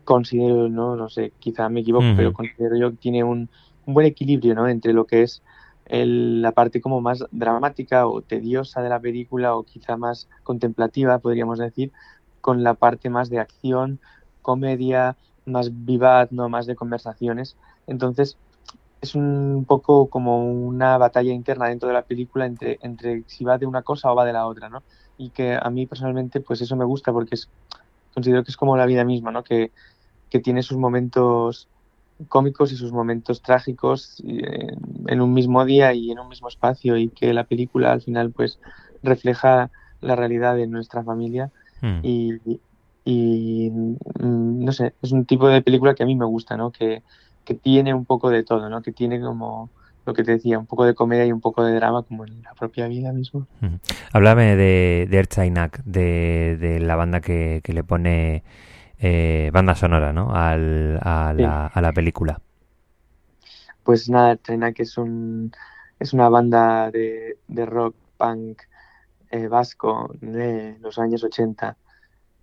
considero, 0.04 0.68
no, 0.68 0.96
no 0.96 1.08
sé, 1.08 1.32
quizá 1.38 1.68
me 1.68 1.80
equivoco, 1.80 2.06
pero 2.16 2.32
considero 2.32 2.76
yo 2.76 2.90
que 2.90 2.96
tiene 2.96 3.24
un, 3.24 3.48
buen 3.86 4.06
equilibrio, 4.06 4.54
¿no? 4.54 4.68
Entre 4.68 4.92
lo 4.92 5.06
que 5.06 5.22
es 5.22 5.42
la 5.88 6.50
parte 6.52 6.80
como 6.80 7.00
más 7.00 7.24
dramática 7.30 8.08
o 8.08 8.20
tediosa 8.20 8.82
de 8.82 8.88
la 8.88 8.98
película 8.98 9.54
o 9.54 9.62
quizá 9.62 9.96
más 9.96 10.28
contemplativa, 10.42 11.18
podríamos 11.18 11.60
decir, 11.60 11.92
con 12.40 12.62
la 12.64 12.74
parte 12.74 13.08
más 13.08 13.30
de 13.30 13.38
acción, 13.38 14.00
comedia, 14.42 15.16
más 15.44 15.84
vivaz, 15.84 16.32
no 16.32 16.48
más 16.48 16.66
de 16.66 16.74
conversaciones. 16.74 17.56
Entonces, 17.86 18.36
es 19.06 19.14
un 19.14 19.64
poco 19.66 20.08
como 20.08 20.44
una 20.44 20.98
batalla 20.98 21.32
interna 21.32 21.68
dentro 21.68 21.88
de 21.88 21.94
la 21.94 22.02
película 22.02 22.46
entre, 22.46 22.78
entre 22.82 23.22
si 23.26 23.44
va 23.44 23.56
de 23.58 23.66
una 23.66 23.82
cosa 23.82 24.12
o 24.12 24.16
va 24.16 24.24
de 24.24 24.32
la 24.32 24.46
otra, 24.46 24.68
¿no? 24.68 24.82
Y 25.16 25.30
que 25.30 25.58
a 25.60 25.70
mí 25.70 25.86
personalmente, 25.86 26.40
pues 26.40 26.60
eso 26.60 26.76
me 26.76 26.84
gusta 26.84 27.12
porque 27.12 27.36
es, 27.36 27.48
considero 28.12 28.44
que 28.44 28.50
es 28.50 28.56
como 28.56 28.76
la 28.76 28.86
vida 28.86 29.04
misma, 29.04 29.30
¿no? 29.30 29.42
Que, 29.42 29.70
que 30.28 30.40
tiene 30.40 30.62
sus 30.62 30.76
momentos 30.76 31.68
cómicos 32.28 32.72
y 32.72 32.76
sus 32.76 32.92
momentos 32.92 33.42
trágicos 33.42 34.22
eh, 34.26 34.74
en 35.06 35.20
un 35.20 35.32
mismo 35.32 35.64
día 35.64 35.92
y 35.92 36.10
en 36.10 36.18
un 36.18 36.28
mismo 36.28 36.48
espacio 36.48 36.96
y 36.96 37.08
que 37.08 37.32
la 37.32 37.44
película 37.44 37.92
al 37.92 38.00
final 38.00 38.30
pues 38.30 38.58
refleja 39.02 39.70
la 40.00 40.16
realidad 40.16 40.56
de 40.56 40.66
nuestra 40.66 41.04
familia 41.04 41.50
hmm. 41.82 42.00
y, 42.02 42.60
y, 43.04 43.70
mm, 43.70 44.64
no 44.64 44.72
sé, 44.72 44.94
es 45.02 45.12
un 45.12 45.26
tipo 45.26 45.48
de 45.48 45.62
película 45.62 45.94
que 45.94 46.02
a 46.02 46.06
mí 46.06 46.16
me 46.16 46.24
gusta, 46.24 46.56
¿no? 46.56 46.70
Que, 46.70 47.02
que 47.46 47.54
tiene 47.54 47.94
un 47.94 48.04
poco 48.04 48.28
de 48.28 48.42
todo, 48.42 48.68
¿no? 48.68 48.82
Que 48.82 48.92
tiene 48.92 49.20
como 49.20 49.70
lo 50.04 50.12
que 50.14 50.22
te 50.22 50.32
decía, 50.32 50.58
un 50.58 50.66
poco 50.66 50.84
de 50.84 50.94
comedia 50.94 51.24
y 51.24 51.32
un 51.32 51.40
poco 51.40 51.64
de 51.64 51.74
drama 51.74 52.02
como 52.02 52.26
en 52.26 52.42
la 52.42 52.52
propia 52.54 52.86
vida 52.86 53.12
mismo. 53.12 53.46
Háblame 54.12 54.54
de, 54.56 55.08
de 55.10 55.18
Ertzainak, 55.18 55.82
de, 55.84 56.56
de 56.60 56.80
la 56.80 56.96
banda 56.96 57.20
que, 57.20 57.60
que 57.64 57.72
le 57.72 57.82
pone 57.82 58.42
eh, 58.98 59.50
banda 59.52 59.74
sonora, 59.74 60.12
¿no? 60.12 60.34
Al, 60.34 60.98
a, 61.02 61.32
la, 61.34 61.66
a 61.66 61.80
la 61.80 61.92
película. 61.92 62.40
Pues 63.82 64.08
nada, 64.08 64.32
Ertzainak 64.32 64.78
es, 64.80 64.98
un, 64.98 65.52
es 65.98 66.12
una 66.12 66.28
banda 66.28 66.90
de, 66.90 67.38
de 67.48 67.66
rock 67.66 67.94
punk 68.16 68.62
eh, 69.30 69.48
vasco 69.48 70.12
de 70.20 70.76
los 70.80 70.98
años 70.98 71.22
80 71.24 71.76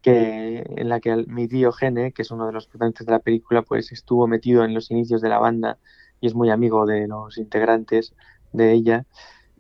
que 0.04 0.64
en 0.68 0.90
la 0.90 1.00
que 1.00 1.26
mi 1.28 1.48
tío 1.48 1.72
Gene, 1.72 2.12
que 2.12 2.22
es 2.22 2.30
uno 2.30 2.46
de 2.46 2.52
los 2.52 2.68
protagonistas 2.68 3.08
de 3.08 3.14
la 3.14 3.20
película, 3.20 3.62
pues 3.64 3.92
estuvo 3.94 4.28
metido 4.28 4.66
en 4.66 4.74
los 4.74 4.92
inicios 4.92 5.22
de 5.22 5.30
la 5.30 5.40
banda 5.40 5.80
y 6.20 6.28
es 6.28 6.36
muy 6.36 6.52
amigo 6.52 6.86
de 6.86 7.08
los 7.08 7.38
integrantes 7.38 8.14
de 8.52 8.74
ella. 8.74 9.06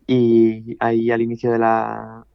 Y 0.05 0.75
ahí 0.81 1.11
al 1.11 1.21
inicio 1.21 1.49
de 1.49 1.59
la 1.59 2.27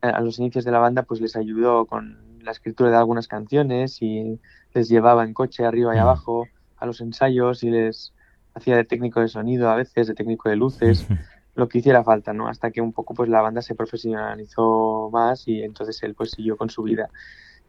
a 0.00 0.20
los 0.20 0.38
inicios 0.38 0.64
de 0.64 0.70
la 0.70 0.78
banda 0.78 1.02
pues 1.02 1.20
les 1.20 1.36
ayudó 1.36 1.86
con 1.86 2.40
la 2.42 2.52
escritura 2.52 2.90
de 2.90 2.96
algunas 2.96 3.28
canciones 3.28 4.00
y 4.02 4.40
les 4.72 4.88
llevaba 4.88 5.24
en 5.24 5.34
coche 5.34 5.64
arriba 5.64 5.94
y 5.94 5.98
abajo 5.98 6.46
a 6.76 6.86
los 6.86 7.00
ensayos 7.00 7.62
y 7.64 7.70
les 7.70 8.12
hacía 8.54 8.76
de 8.76 8.84
técnico 8.84 9.20
de 9.20 9.28
sonido 9.28 9.68
a 9.68 9.76
veces, 9.76 10.06
de 10.06 10.14
técnico 10.14 10.48
de 10.48 10.56
luces 10.56 11.06
lo 11.54 11.68
que 11.68 11.78
hiciera 11.78 12.02
falta, 12.02 12.32
¿no? 12.32 12.48
Hasta 12.48 12.70
que 12.70 12.80
un 12.80 12.92
poco 12.92 13.14
pues 13.14 13.28
la 13.28 13.42
banda 13.42 13.62
se 13.62 13.74
profesionalizó 13.74 15.10
más 15.12 15.46
y 15.46 15.62
entonces 15.62 16.02
él 16.02 16.14
pues 16.14 16.30
siguió 16.30 16.56
con 16.56 16.70
su 16.70 16.82
vida. 16.82 17.10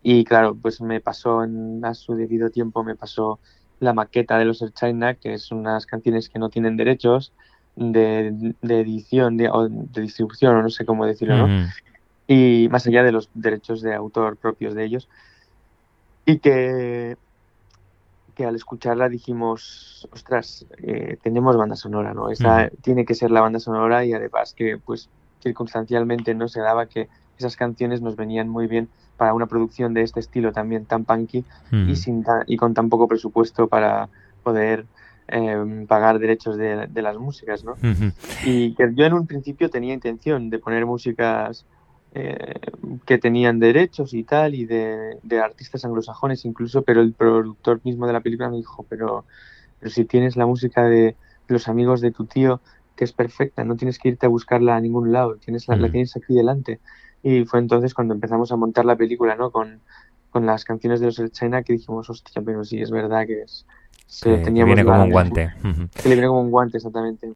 Y 0.01 0.23
claro, 0.23 0.55
pues 0.55 0.81
me 0.81 1.01
pasó 1.01 1.43
en, 1.43 1.83
a 1.83 1.93
su 1.93 2.15
debido 2.15 2.49
tiempo, 2.49 2.83
me 2.83 2.95
pasó 2.95 3.39
la 3.79 3.93
maqueta 3.93 4.37
de 4.37 4.45
los 4.45 4.63
China, 4.73 5.15
que 5.15 5.33
es 5.33 5.51
unas 5.51 5.85
canciones 5.85 6.29
que 6.29 6.39
no 6.39 6.49
tienen 6.49 6.77
derechos 6.77 7.33
de, 7.75 8.55
edición 8.61 9.37
de, 9.37 9.49
o 9.49 9.67
de 9.67 10.01
distribución, 10.01 10.55
o 10.55 10.61
no 10.61 10.69
sé 10.69 10.85
cómo 10.85 11.05
decirlo, 11.05 11.47
¿no? 11.47 11.67
Y 12.27 12.67
más 12.69 12.87
allá 12.87 13.03
de 13.03 13.11
los 13.11 13.29
derechos 13.33 13.81
de 13.81 13.93
autor 13.93 14.37
propios 14.37 14.75
de 14.75 14.85
ellos. 14.85 15.09
y 16.25 16.39
que, 16.39 17.17
que 18.35 18.45
al 18.45 18.55
escucharla 18.55 19.09
dijimos, 19.09 20.07
ostras, 20.11 20.65
eh, 20.81 21.17
tenemos 21.21 21.57
banda 21.57 21.75
sonora, 21.75 22.13
¿no? 22.13 22.29
Esa 22.29 22.69
tiene 22.81 23.05
que 23.05 23.15
ser 23.15 23.31
la 23.31 23.41
banda 23.41 23.59
sonora 23.59 24.05
y 24.05 24.13
además 24.13 24.53
que 24.53 24.77
pues 24.77 25.09
circunstancialmente 25.41 26.33
no 26.33 26.47
se 26.47 26.61
daba 26.61 26.87
que 26.87 27.09
esas 27.37 27.55
canciones 27.55 28.01
nos 28.01 28.15
venían 28.15 28.49
muy 28.49 28.67
bien 28.67 28.89
para 29.17 29.33
una 29.33 29.45
producción 29.45 29.93
de 29.93 30.01
este 30.01 30.19
estilo 30.19 30.51
también 30.51 30.85
tan 30.85 31.05
punky 31.05 31.45
y, 31.71 31.95
sin 31.95 32.23
y 32.47 32.57
con 32.57 32.73
tan 32.73 32.89
poco 32.89 33.07
presupuesto 33.07 33.67
para 33.67 34.09
poder 34.41 34.85
em, 35.27 35.85
pagar 35.85 36.19
derechos 36.19 36.57
de, 36.57 36.89
las 36.93 37.17
músicas, 37.17 37.63
¿no? 37.63 37.75
Y 38.45 38.73
que 38.75 38.91
yo 38.93 39.05
en 39.05 39.13
un 39.13 39.27
principio 39.27 39.69
tenía 39.69 39.93
intención 39.93 40.49
de 40.49 40.59
poner 40.59 40.85
músicas 40.85 41.65
eh, 42.15 42.59
que 43.05 43.17
tenían 43.17 43.59
derechos 43.59 44.13
y 44.13 44.23
tal, 44.23 44.53
y 44.53 44.65
de, 44.65 45.17
artistas 45.43 45.83
anglosajones 45.83 46.45
incluso, 46.45 46.83
pero 46.83 47.01
el 47.01 47.13
productor 47.13 47.81
mismo 47.83 48.05
de 48.05 48.13
la 48.13 48.21
película 48.21 48.49
me 48.49 48.57
dijo, 48.57 48.85
pero, 48.87 49.25
pero 49.79 49.91
si 49.91 50.05
tienes 50.05 50.37
la 50.37 50.45
música 50.45 50.83
de 50.83 51.15
los 51.47 51.67
amigos 51.67 52.01
de 52.01 52.11
tu 52.11 52.25
tío, 52.25 52.61
que 52.95 53.03
es 53.03 53.13
perfecta, 53.13 53.63
no 53.63 53.75
tienes 53.75 53.97
que 53.97 54.09
irte 54.09 54.27
a 54.27 54.29
buscarla 54.29 54.75
a 54.75 54.79
ningún 54.79 55.11
lado, 55.11 55.37
tienes 55.37 55.67
la, 55.67 55.75
tienes 55.89 56.15
aquí 56.15 56.35
delante. 56.35 56.79
Y 57.23 57.45
fue 57.45 57.59
entonces 57.59 57.95
cuando 57.95 58.13
empezamos 58.13 58.51
a 58.51 58.57
montar 58.57 58.85
la 58.85 58.95
película, 58.95 59.35
¿no? 59.35 59.49
Con, 59.49 59.79
con 60.29 60.45
las 60.45 60.65
canciones 60.65 60.99
de 60.99 61.07
los 61.07 61.17
El 61.17 61.31
China 61.31 61.63
que 61.63 61.73
dijimos, 61.73 62.09
hostia, 62.11 62.43
pero 62.45 62.63
sí, 62.63 62.79
es 62.79 62.91
verdad 62.91 63.25
que 63.25 63.41
es... 63.41 63.65
Se, 64.05 64.37
teníamos 64.37 64.75
viene 64.75 64.85
como 64.85 65.03
un 65.03 65.09
guante. 65.09 65.51
Que 65.63 66.09
le 66.09 66.15
viene 66.15 66.27
como 66.27 66.41
un 66.41 66.51
guante, 66.51 66.77
exactamente. 66.77 67.33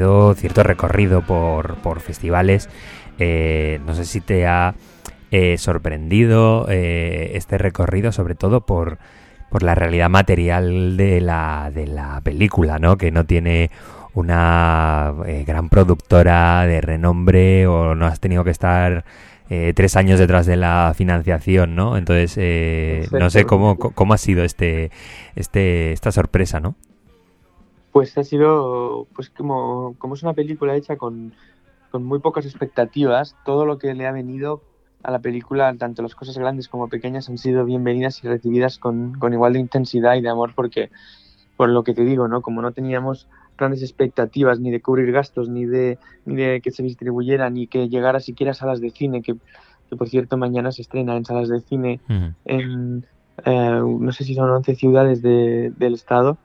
Tenido 0.00 0.34
cierto 0.34 0.62
recorrido 0.62 1.20
por, 1.20 1.74
por 1.76 2.00
festivales. 2.00 2.70
Eh, 3.18 3.80
no 3.84 3.94
sé 3.94 4.06
si 4.06 4.22
te 4.22 4.46
ha 4.46 4.74
eh, 5.30 5.58
sorprendido 5.58 6.66
este 6.68 7.58
recorrido, 7.58 8.10
sobre 8.10 8.34
todo 8.34 8.62
por, 8.62 8.96
por 9.50 9.62
la 9.62 9.74
realidad 9.74 10.08
material 10.08 10.96
de 10.96 11.20
la, 11.20 11.70
de 11.74 11.86
la 11.86 12.22
película, 12.22 12.78
¿no? 12.78 12.96
Que 12.96 13.10
no 13.10 13.26
tiene 13.26 13.70
una 14.14 15.12
gran 15.46 15.68
productora 15.68 16.66
de 16.66 16.80
renombre 16.80 17.66
o 17.66 17.94
no 17.94 18.06
has 18.06 18.20
tenido 18.20 18.42
que 18.42 18.50
estar 18.50 19.04
tres 19.48 19.96
años 19.96 20.18
detrás 20.18 20.46
de 20.46 20.56
la 20.56 20.94
financiación, 20.96 21.74
¿no? 21.74 21.96
Entonces, 21.98 23.12
no 23.12 23.28
sé 23.28 23.44
cómo, 23.44 23.76
cómo 23.76 24.14
ha 24.14 24.18
sido 24.18 24.44
este, 24.44 24.90
este, 25.36 25.92
esta 25.92 26.10
sorpresa, 26.10 26.58
¿no? 26.58 26.74
Pues 27.92 28.16
ha 28.18 28.24
sido, 28.24 29.06
pues 29.14 29.30
como, 29.30 29.94
como 29.98 30.14
es 30.14 30.22
una 30.22 30.32
película 30.32 30.76
hecha 30.76 30.96
con, 30.96 31.32
con 31.90 32.04
muy 32.04 32.20
pocas 32.20 32.46
expectativas, 32.46 33.36
todo 33.44 33.66
lo 33.66 33.78
que 33.78 33.94
le 33.94 34.06
ha 34.06 34.12
venido 34.12 34.62
a 35.02 35.10
la 35.10 35.18
película, 35.18 35.74
tanto 35.76 36.02
las 36.02 36.14
cosas 36.14 36.36
grandes 36.38 36.68
como 36.68 36.88
pequeñas, 36.88 37.28
han 37.28 37.38
sido 37.38 37.64
bienvenidas 37.64 38.22
y 38.22 38.28
recibidas 38.28 38.78
con, 38.78 39.14
con, 39.14 39.32
igual 39.32 39.54
de 39.54 39.60
intensidad 39.60 40.14
y 40.14 40.20
de 40.20 40.28
amor, 40.28 40.52
porque, 40.54 40.90
por 41.56 41.68
lo 41.68 41.82
que 41.82 41.94
te 41.94 42.04
digo, 42.04 42.28
¿no? 42.28 42.42
Como 42.42 42.62
no 42.62 42.72
teníamos 42.72 43.28
grandes 43.56 43.82
expectativas 43.82 44.60
ni 44.60 44.70
de 44.70 44.80
cubrir 44.80 45.10
gastos, 45.12 45.48
ni 45.48 45.66
de, 45.66 45.98
ni 46.24 46.36
de 46.36 46.60
que 46.60 46.70
se 46.70 46.82
distribuyera, 46.82 47.50
ni 47.50 47.66
que 47.66 47.88
llegara 47.88 48.20
siquiera 48.20 48.52
a 48.52 48.54
salas 48.54 48.80
de 48.80 48.90
cine, 48.90 49.22
que, 49.22 49.36
que 49.88 49.96
por 49.96 50.08
cierto 50.08 50.36
mañana 50.36 50.72
se 50.72 50.82
estrena 50.82 51.16
en 51.16 51.24
salas 51.24 51.48
de 51.48 51.60
cine 51.60 52.00
en, 52.44 53.04
eh, 53.44 53.80
no 53.82 54.12
sé 54.12 54.24
si 54.24 54.34
son 54.34 54.50
11 54.50 54.74
ciudades 54.74 55.22
de, 55.22 55.72
del 55.76 55.94
estado, 55.94 56.38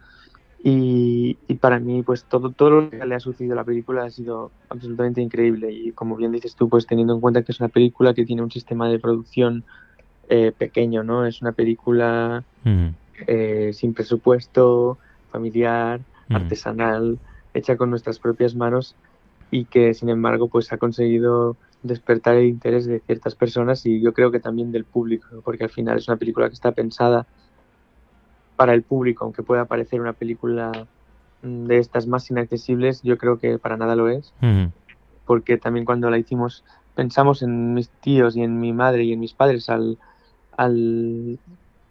y, 0.67 1.35
para 1.61 1.79
mí, 1.79 2.01
pues 2.01 2.23
todo, 2.23 2.49
todo 2.49 2.69
lo 2.71 2.89
que 2.89 3.05
le 3.05 3.13
ha 3.13 3.19
sucedido 3.19 3.53
a 3.53 3.57
la 3.57 3.63
película 3.63 4.05
ha 4.05 4.09
sido 4.09 4.49
absolutamente 4.67 5.21
increíble. 5.21 5.71
Y 5.71 5.91
como 5.91 6.15
bien 6.15 6.31
dices 6.31 6.55
tú, 6.55 6.69
pues 6.69 6.87
teniendo 6.87 7.13
en 7.13 7.21
cuenta 7.21 7.43
que 7.43 7.51
es 7.51 7.59
una 7.59 7.69
película 7.69 8.15
que 8.15 8.25
tiene 8.25 8.41
un 8.41 8.49
sistema 8.49 8.89
de 8.89 8.97
producción 8.97 9.63
eh, 10.27 10.51
pequeño, 10.57 11.03
¿no? 11.03 11.27
Es 11.27 11.43
una 11.43 11.51
película 11.51 12.43
eh, 13.27 13.73
sin 13.73 13.93
presupuesto, 13.93 14.97
familiar, 15.31 16.01
artesanal, 16.29 17.19
hecha 17.53 17.77
con 17.77 17.91
nuestras 17.91 18.17
propias 18.17 18.55
manos 18.55 18.95
y 19.51 19.65
que 19.65 19.93
sin 19.93 20.09
embargo 20.09 20.47
pues 20.47 20.73
ha 20.73 20.77
conseguido 20.77 21.57
despertar 21.83 22.37
el 22.37 22.47
interés 22.47 22.87
de 22.87 23.01
ciertas 23.01 23.35
personas 23.35 23.85
y 23.85 24.01
yo 24.01 24.13
creo 24.13 24.31
que 24.31 24.39
también 24.39 24.71
del 24.71 24.85
público, 24.85 25.27
porque 25.43 25.65
al 25.65 25.69
final 25.69 25.99
es 25.99 26.07
una 26.07 26.17
película 26.17 26.47
que 26.47 26.55
está 26.55 26.71
pensada 26.71 27.27
para 28.55 28.73
el 28.73 28.83
público, 28.83 29.25
aunque 29.25 29.43
pueda 29.43 29.65
parecer 29.65 30.01
una 30.01 30.13
película 30.13 30.71
mm, 31.41 31.65
de 31.65 31.77
estas 31.77 32.07
más 32.07 32.29
inaccesibles, 32.29 33.01
yo 33.03 33.17
creo 33.17 33.37
que 33.37 33.57
para 33.59 33.77
nada 33.77 33.95
lo 33.95 34.09
es, 34.09 34.33
porque 35.25 35.57
también 35.57 35.85
cuando 35.85 36.09
la 36.09 36.17
hicimos 36.17 36.63
pensamos 36.95 37.43
en 37.43 37.73
mis 37.73 37.89
tíos 37.89 38.35
y 38.35 38.41
en 38.41 38.59
mi 38.59 38.73
madre 38.73 39.03
y 39.03 39.13
en 39.13 39.19
mis 39.19 39.33
padres 39.33 39.69
al, 39.69 39.97
al, 40.57 41.37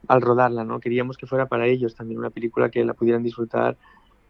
rodarla, 0.08 0.64
¿no? 0.64 0.80
Queríamos 0.80 1.18
que 1.18 1.26
fuera 1.26 1.46
para 1.46 1.66
ellos 1.66 1.94
también 1.94 2.18
una 2.18 2.30
película 2.30 2.70
que 2.70 2.84
la 2.84 2.94
pudieran 2.94 3.22
disfrutar 3.22 3.76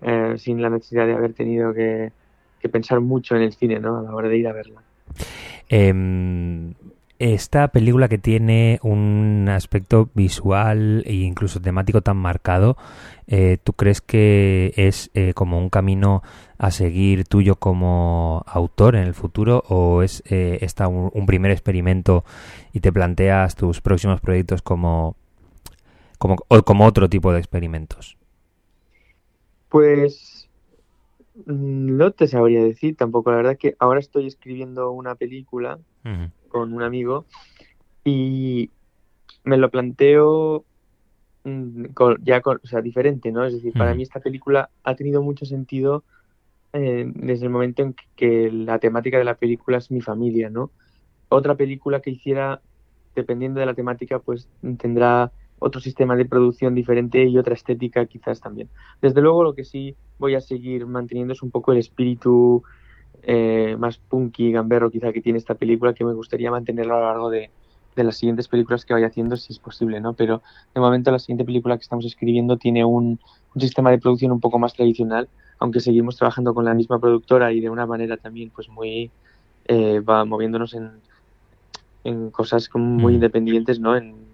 eh, 0.03 0.35
sin 0.37 0.61
la 0.61 0.71
necesidad 0.71 1.07
de 1.07 1.15
haber 1.15 1.33
tenido 1.33 1.73
que, 1.73 2.13
que, 2.61 2.69
pensar 2.69 3.01
mucho 3.01 3.37
en 3.37 3.43
el 3.43 3.53
cine, 3.55 3.79
¿no? 3.79 3.99
A 3.99 4.03
la 4.03 4.15
hora 4.15 4.29
de 4.29 4.37
ir 4.37 4.49
a 4.49 4.53
verla. 4.53 4.83
Em, 5.69 6.75
esta 7.19 7.69
película 7.69 8.09
que 8.09 8.19
tiene 8.19 8.81
un 8.83 9.49
aspecto 9.49 10.11
visual 10.15 11.03
e 11.07 11.15
incluso 11.15 11.61
temático 11.61 12.03
tan 12.03 12.17
marcado, 12.17 12.77
eh, 13.27 13.59
¿tú 13.63 13.73
crees 13.73 14.01
que 14.01 14.73
es 14.77 15.11
eh, 15.15 15.33
como 15.35 15.59
un 15.59 15.71
camino 15.71 16.23
a 16.59 16.71
seguir 16.71 17.25
tuyo 17.25 17.57
como 17.57 18.43
autor 18.47 18.97
en 18.97 19.05
el 19.05 19.15
futuro 19.15 19.63
o 19.69 20.03
es 20.03 20.23
eh, 20.29 20.59
esta 20.63 20.89
un, 20.89 21.27
primer 21.27 21.51
experimento 21.51 22.25
y 22.73 22.81
te 22.81 22.93
planteas 22.93 23.55
tus 23.55 23.81
próximos 23.81 24.21
proyectos 24.21 24.63
como, 24.63 25.17
como, 26.19 26.37
como 26.37 26.85
otro 26.85 27.09
tipo 27.09 27.33
de 27.33 27.39
experimentos? 27.39 28.17
Pues 29.69 30.49
mm, 31.47 31.97
no 31.97 32.11
te 32.11 32.27
sabría 32.27 32.63
decir 32.63 32.97
tampoco. 32.97 33.31
La 33.31 33.37
verdad 33.37 33.57
que 33.57 33.77
ahora 33.79 34.01
estoy 34.01 34.27
escribiendo 34.27 34.91
una 34.91 35.15
película 35.15 35.79
con 36.55 36.73
un 36.73 36.85
amigo 36.85 37.27
y 38.05 38.71
me 39.43 39.57
lo 39.57 39.73
planteo 39.73 40.65
mm, 41.43 41.87
ya 42.23 42.41
o 42.45 42.67
sea, 42.67 42.81
diferente, 42.81 43.33
¿no? 43.33 43.45
Es 43.45 43.55
decir, 43.55 43.73
para 43.73 43.93
mí 43.93 44.05
esta 44.05 44.21
película 44.21 44.71
ha 44.85 44.95
tenido 44.95 45.21
mucho 45.21 45.47
sentido 45.47 46.05
eh, 46.73 47.11
desde 47.13 47.47
el 47.47 47.51
momento 47.51 47.83
en 47.83 47.97
que, 48.15 48.53
la 48.53 48.79
temática 48.79 49.19
de 49.19 49.25
la 49.25 49.35
película 49.35 49.79
es 49.79 49.91
mi 49.91 50.01
familia, 50.01 50.49
¿no? 50.49 50.71
Otra 51.29 51.57
película 51.57 51.99
que 51.99 52.11
hiciera, 52.11 52.61
dependiendo 53.17 53.59
de 53.59 53.67
la 53.67 53.75
temática, 53.75 54.21
pues 54.21 54.49
tendrá 54.79 55.33
otro 55.59 55.81
sistema 55.81 56.15
de 56.15 56.25
producción 56.25 56.77
diferente 56.77 57.25
y 57.25 57.37
otra 57.37 57.55
estética 57.55 58.07
quizás 58.07 58.41
también. 58.41 58.69
Desde 59.03 59.21
luego 59.21 59.43
lo 59.43 59.57
que 59.57 59.65
sí 59.65 59.97
voy 60.21 60.37
a 60.37 60.41
seguir 60.41 60.87
manteniendo 60.87 61.33
es 61.33 61.43
un 61.43 61.51
poco 61.51 61.73
el 61.73 61.79
espíritu 61.79 62.63
eh, 63.23 63.77
más 63.79 63.99
punky, 63.99 64.53
gamberro 64.53 64.91
quizá 64.91 65.13
que 65.13 65.21
tiene 65.21 65.39
esta 65.39 65.55
película 65.55 65.95
que 65.95 66.05
me 66.05 66.13
gustaría 66.13 66.51
mantenerlo 66.51 66.97
a 66.97 67.01
lo 67.01 67.07
largo 67.07 67.31
de, 67.31 67.51
las 67.97 68.17
siguientes 68.17 68.49
películas 68.49 68.85
que 68.85 68.93
vaya 68.93 69.07
haciendo 69.07 69.37
si 69.37 69.53
es 69.53 69.59
posible, 69.59 70.01
¿no? 70.01 70.15
Pero 70.15 70.43
de 70.75 70.81
momento 70.81 71.13
la 71.13 71.21
siguiente 71.21 71.45
película 71.45 71.77
que 71.77 71.83
estamos 71.83 72.05
escribiendo 72.05 72.57
tiene 72.57 72.85
un, 72.85 73.21
sistema 73.57 73.93
de 73.93 73.99
producción 73.99 74.33
un 74.33 74.41
poco 74.41 74.59
más 74.59 74.75
tradicional, 74.75 75.29
aunque 75.61 75.79
seguimos 75.79 76.17
trabajando 76.17 76.55
con 76.55 76.65
la 76.65 76.75
misma 76.75 76.99
productora 76.99 77.53
y 77.53 77.61
de 77.61 77.71
una 77.71 77.87
manera 77.87 78.17
también 78.17 78.51
pues 78.51 78.69
muy 78.69 79.13
eh, 79.67 80.01
va 80.01 80.25
moviéndonos 80.25 80.75
en, 80.75 80.91
en 82.03 82.31
cosas 82.31 82.69
como 82.69 82.85
muy 82.85 83.13
mm. 83.13 83.15
independientes, 83.15 83.79
¿no? 83.79 83.97
En, 83.97 84.25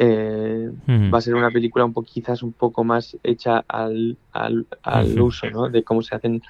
eh, 0.00 0.70
Va 1.12 1.18
a 1.18 1.20
ser 1.20 1.34
una 1.34 1.50
película 1.50 1.84
un 1.84 1.92
poco, 1.92 2.06
quizás 2.06 2.44
un 2.44 2.52
poco 2.52 2.84
más 2.84 3.16
hecha 3.24 3.64
al, 3.66 4.16
al, 4.32 4.66
al 4.82 5.20
uso, 5.20 5.50
¿no? 5.50 5.68
De 5.68 5.82
cómo 5.82 6.02
se 6.02 6.14
hacen 6.14 6.40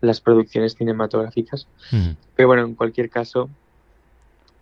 las 0.00 0.20
producciones 0.20 0.74
cinematográficas. 0.74 1.66
Pero 2.36 2.48
bueno, 2.48 2.64
en 2.64 2.74
cualquier 2.74 3.10
caso, 3.10 3.48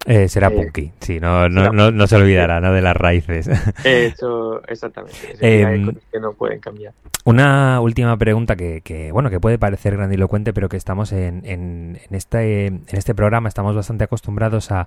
Eh, 0.09 0.29
será 0.29 0.51
punky, 0.51 0.92
sí, 1.01 1.18
no, 1.18 1.49
no, 1.49 1.90
no, 1.90 2.07
se 2.07 2.14
olvidará, 2.14 2.61
¿no? 2.61 2.72
De 2.72 2.81
las 2.81 2.96
raíces. 2.96 3.49
Eso, 3.85 4.62
exactamente. 4.68 5.37
Em, 5.40 5.92
que 6.12 6.20
no 6.20 6.33
pueden 6.33 6.61
cambiar. 6.61 6.92
Una 7.25 7.81
última 7.81 8.16
pregunta 8.16 8.55
que, 8.55 8.83
que, 8.83 9.11
bueno, 9.11 9.31
que 9.31 9.40
puede 9.40 9.59
parecer 9.59 9.96
grandilocuente, 9.96 10.53
pero 10.53 10.68
que 10.68 10.77
estamos 10.77 11.11
en, 11.11 11.42
en, 11.44 11.99
en, 12.09 12.14
este, 12.14 12.66
en 12.66 12.85
este 12.92 13.16
programa, 13.16 13.49
estamos 13.49 13.75
bastante 13.75 14.05
acostumbrados 14.05 14.70
a 14.70 14.87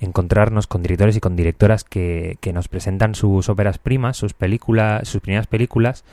encontrarnos 0.00 0.66
con 0.66 0.80
directores 0.82 1.14
y 1.16 1.20
con 1.20 1.36
directoras 1.36 1.84
que, 1.84 2.38
que 2.40 2.54
nos 2.54 2.68
presentan 2.68 3.14
sus 3.14 3.50
óperas 3.50 3.76
primas, 3.76 4.16
sus 4.16 4.32
películas, 4.32 5.06
sus 5.06 5.20
primeras 5.20 5.46
películas. 5.46 6.04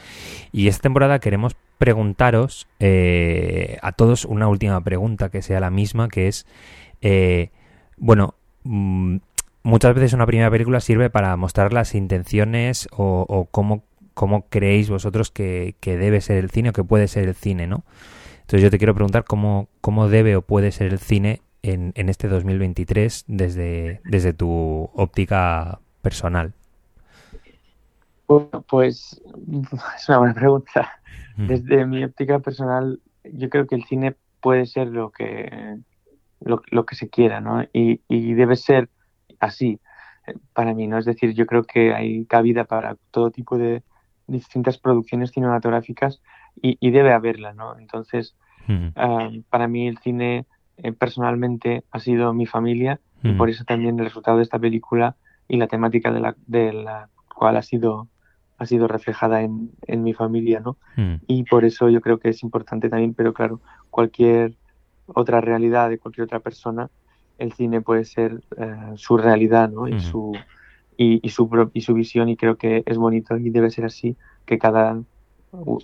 Y 0.52 0.68
esta 0.68 0.82
temporada 0.82 1.20
queremos 1.20 1.56
preguntaros 1.82 2.68
eh, 2.80 3.80
a 3.82 3.92
todos 3.92 4.26
una 4.26 4.48
última 4.48 4.80
pregunta 4.84 5.30
que 5.30 5.42
sea 5.42 5.60
la 5.60 5.72
misma, 5.72 6.10
que 6.10 6.28
es, 6.28 6.46
eh, 7.02 7.50
bueno, 7.98 8.36
mm, 8.66 9.16
muchas 9.64 9.96
veces 9.96 10.14
una 10.14 10.28
primera 10.28 10.52
película 10.52 10.80
sirve 10.80 11.10
para 11.10 11.36
mostrar 11.38 11.74
las 11.74 11.96
intenciones 11.96 12.88
o, 12.92 13.48
cómo, 13.50 13.84
cómo, 14.14 14.46
creéis 14.48 14.92
vosotros 14.92 15.32
que, 15.32 15.76
debe 15.82 16.22
ser 16.22 16.38
el 16.38 16.52
cine 16.52 16.70
o 16.70 16.74
que 16.74 16.84
puede 16.84 17.08
ser 17.08 17.28
el 17.28 17.34
cine, 17.34 17.66
¿no? 17.66 17.84
Entonces 18.42 18.62
yo 18.62 18.70
te 18.70 18.78
quiero 18.78 18.94
preguntar 18.94 19.24
cómo, 19.24 19.68
cómo 19.82 20.08
debe 20.08 20.36
o 20.36 20.44
puede 20.44 20.72
ser 20.72 20.94
el 20.94 21.00
cine 21.00 21.42
en, 21.64 21.94
en 21.96 22.10
este 22.10 22.28
2023 22.28 23.26
desde, 23.28 24.02
desde 24.06 24.34
tu 24.34 24.88
óptica 24.94 25.80
personal. 26.04 26.54
Pues 28.68 29.20
es 29.98 30.10
una 30.10 30.20
buena 30.20 30.36
pregunta. 30.36 31.01
Desde 31.38 31.86
mi 31.86 32.04
óptica 32.04 32.40
personal, 32.40 33.00
yo 33.24 33.50
creo 33.50 33.68
que 33.68 33.76
el 33.76 33.84
cine 33.86 34.16
puede 34.42 34.66
ser 34.66 34.88
lo 34.88 35.12
que, 35.12 35.78
lo, 36.40 36.86
que 36.86 36.96
se 36.96 37.10
quiera, 37.10 37.42
¿no? 37.42 37.64
Y, 37.74 38.00
debe 38.34 38.56
ser 38.56 38.90
así 39.40 39.80
eh, 40.28 40.34
para 40.54 40.74
mí, 40.74 40.88
¿no? 40.88 40.98
Es 40.98 41.06
decir, 41.06 41.34
yo 41.34 41.46
creo 41.46 41.64
que 41.64 41.94
hay 41.94 42.26
cabida 42.26 42.66
para 42.66 42.98
todo 43.12 43.32
tipo 43.32 43.58
de 43.58 43.84
distintas 44.28 44.78
producciones 44.78 45.32
cinematográficas 45.32 46.22
y, 46.62 46.92
debe 46.92 47.14
haberla, 47.14 47.54
¿no? 47.54 47.78
Entonces, 47.78 48.36
ah, 48.96 49.30
para 49.50 49.68
mí 49.68 49.88
el 49.88 49.98
cine 50.00 50.46
eh, 50.78 50.92
personalmente 50.92 51.84
ha 51.92 52.00
sido 52.00 52.34
mi 52.34 52.46
familia 52.46 53.00
y 53.24 53.34
por 53.34 53.52
eso 53.52 53.64
también 53.66 54.00
el 54.00 54.06
resultado 54.06 54.38
de 54.38 54.44
esta 54.44 54.58
película 54.58 55.16
y 55.48 55.58
la 55.58 55.68
temática 55.68 56.12
de 56.12 56.20
la, 56.20 56.36
de 56.48 56.74
la 56.74 57.10
cual 57.36 57.56
ha 57.56 57.62
sido 57.62 58.08
ha 58.62 58.66
sido 58.68 58.88
reflejada 58.88 59.42
en, 59.42 59.72
en 59.88 60.04
mi 60.04 60.14
familia, 60.14 60.60
¿no? 60.60 60.78
Mm. 60.96 61.16
Y 61.26 61.44
por 61.46 61.66
eso 61.66 61.90
yo 61.90 62.00
creo 62.00 62.20
que 62.20 62.30
es 62.30 62.44
importante 62.44 62.90
también, 62.90 63.16
pero 63.16 63.34
claro, 63.34 63.60
cualquier 63.90 64.54
otra 65.08 65.42
realidad 65.42 65.90
de 65.90 65.98
cualquier 65.98 66.26
otra 66.26 66.42
persona, 66.42 66.88
el 67.40 67.54
cine 67.54 67.82
puede 67.82 68.06
ser 68.06 68.44
eh, 68.58 68.94
su 68.98 69.18
realidad, 69.18 69.72
¿no? 69.72 69.88
Y 69.88 70.00
su 70.00 70.38
y, 70.96 71.28
su 71.30 71.72
y 71.74 71.82
su 71.82 71.96
visión 71.96 72.30
y 72.30 72.38
creo 72.38 72.56
que 72.56 72.84
es 72.86 72.98
bonito 73.00 73.36
y 73.36 73.50
debe 73.50 73.72
ser 73.72 73.86
así 73.86 74.16
que 74.46 74.60
cada 74.60 75.02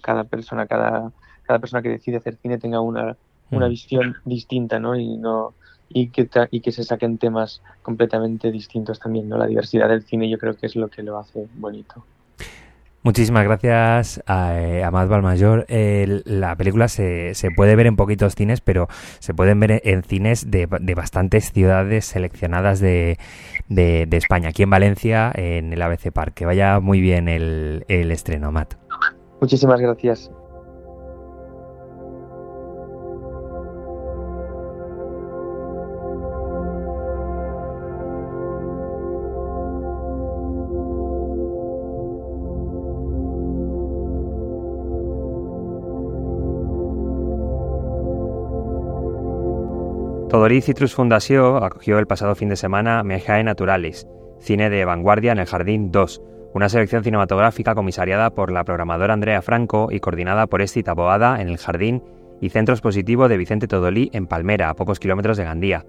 cada 0.01 0.25
persona 0.25 0.67
cada 0.67 1.11
cada 1.41 1.57
persona 1.57 1.81
que 1.81 1.89
decide 1.89 2.17
hacer 2.17 2.35
cine 2.35 2.59
tenga 2.59 2.79
una 2.79 3.17
una 3.49 3.65
mm. 3.65 3.69
visión 3.69 4.15
distinta, 4.23 4.79
¿no? 4.79 4.95
Y 4.95 5.17
no 5.17 5.55
y 5.89 6.09
que 6.09 6.29
y 6.51 6.59
que 6.59 6.71
se 6.71 6.83
saquen 6.83 7.17
temas 7.17 7.63
completamente 7.81 8.51
distintos 8.51 8.99
también, 8.99 9.27
¿no? 9.27 9.39
La 9.39 9.47
diversidad 9.47 9.89
del 9.89 10.03
cine 10.03 10.29
yo 10.29 10.37
creo 10.37 10.55
que 10.55 10.67
es 10.67 10.75
lo 10.75 10.89
que 10.89 11.01
lo 11.01 11.17
hace 11.17 11.47
bonito. 11.55 12.05
Muchísimas 13.03 13.43
gracias 13.45 14.21
a, 14.25 14.60
eh, 14.60 14.83
a 14.83 14.91
Matt 14.91 15.07
Balmayor. 15.07 15.65
la 15.69 16.55
película 16.55 16.88
se, 16.88 17.36
se, 17.36 17.51
puede 17.51 17.75
ver 17.75 17.88
en 17.88 17.95
poquitos 17.95 18.36
cines, 18.36 18.60
pero 18.60 18.88
se 19.19 19.33
pueden 19.33 19.60
ver 19.60 19.81
en 19.86 20.03
cines 20.03 20.51
de, 20.51 20.67
de 20.81 20.95
bastantes 20.95 21.51
ciudades 21.53 22.05
seleccionadas 22.05 22.79
de, 22.79 23.17
de, 23.69 24.05
de, 24.07 24.17
España. 24.17 24.49
Aquí 24.49 24.63
en 24.63 24.69
Valencia, 24.69 25.31
en 25.33 25.71
el 25.71 25.81
ABC 25.81 26.12
Park. 26.12 26.33
Que 26.33 26.45
vaya 26.45 26.79
muy 26.79 26.99
bien 26.99 27.29
el, 27.29 27.86
el 27.88 28.12
estreno, 28.12 28.51
Matt. 28.51 28.73
Muchísimas 29.39 29.79
gracias. 29.79 30.31
Todori 50.38 50.62
Citrus 50.62 50.93
Fundació 50.93 51.63
acogió 51.63 51.97
el 51.97 52.06
pasado 52.06 52.36
fin 52.36 52.47
de 52.47 52.56
semana 52.56 53.02
Mejae 53.02 53.43
Naturalis, 53.43 54.08
cine 54.39 54.69
de 54.69 54.86
vanguardia 54.86 55.32
en 55.32 55.39
el 55.39 55.47
Jardín 55.47 55.91
2, 55.91 56.21
una 56.54 56.69
selección 56.69 57.04
cinematográfica 57.04 57.73
comisariada 57.73 58.30
por 58.30 58.52
la 58.52 58.63
programadora 58.63 59.15
Andrea 59.15 59.41
Franco 59.41 59.88
y 59.89 60.00
coordinada 60.00 60.45
por 60.45 60.62
Esti 60.62 60.84
Taboada 60.84 61.41
en 61.41 61.50
el 61.50 61.58
Jardín 61.58 62.04
y 62.39 62.50
Centro 62.50 62.76
Expositivo 62.76 63.28
de 63.28 63.38
Vicente 63.38 63.67
Todolí 63.67 64.12
en 64.13 64.28
Palmera, 64.28 64.69
a 64.69 64.76
pocos 64.76 65.00
kilómetros 65.00 65.38
de 65.38 65.43
Gandía. 65.43 65.88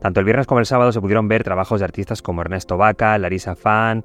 Tanto 0.00 0.20
el 0.20 0.26
viernes 0.26 0.46
como 0.46 0.60
el 0.60 0.66
sábado 0.66 0.92
se 0.92 1.00
pudieron 1.00 1.26
ver 1.26 1.42
trabajos 1.42 1.80
de 1.80 1.84
artistas 1.84 2.22
como 2.22 2.42
Ernesto 2.42 2.76
Vaca, 2.76 3.18
Larisa 3.18 3.56
Fan, 3.56 4.04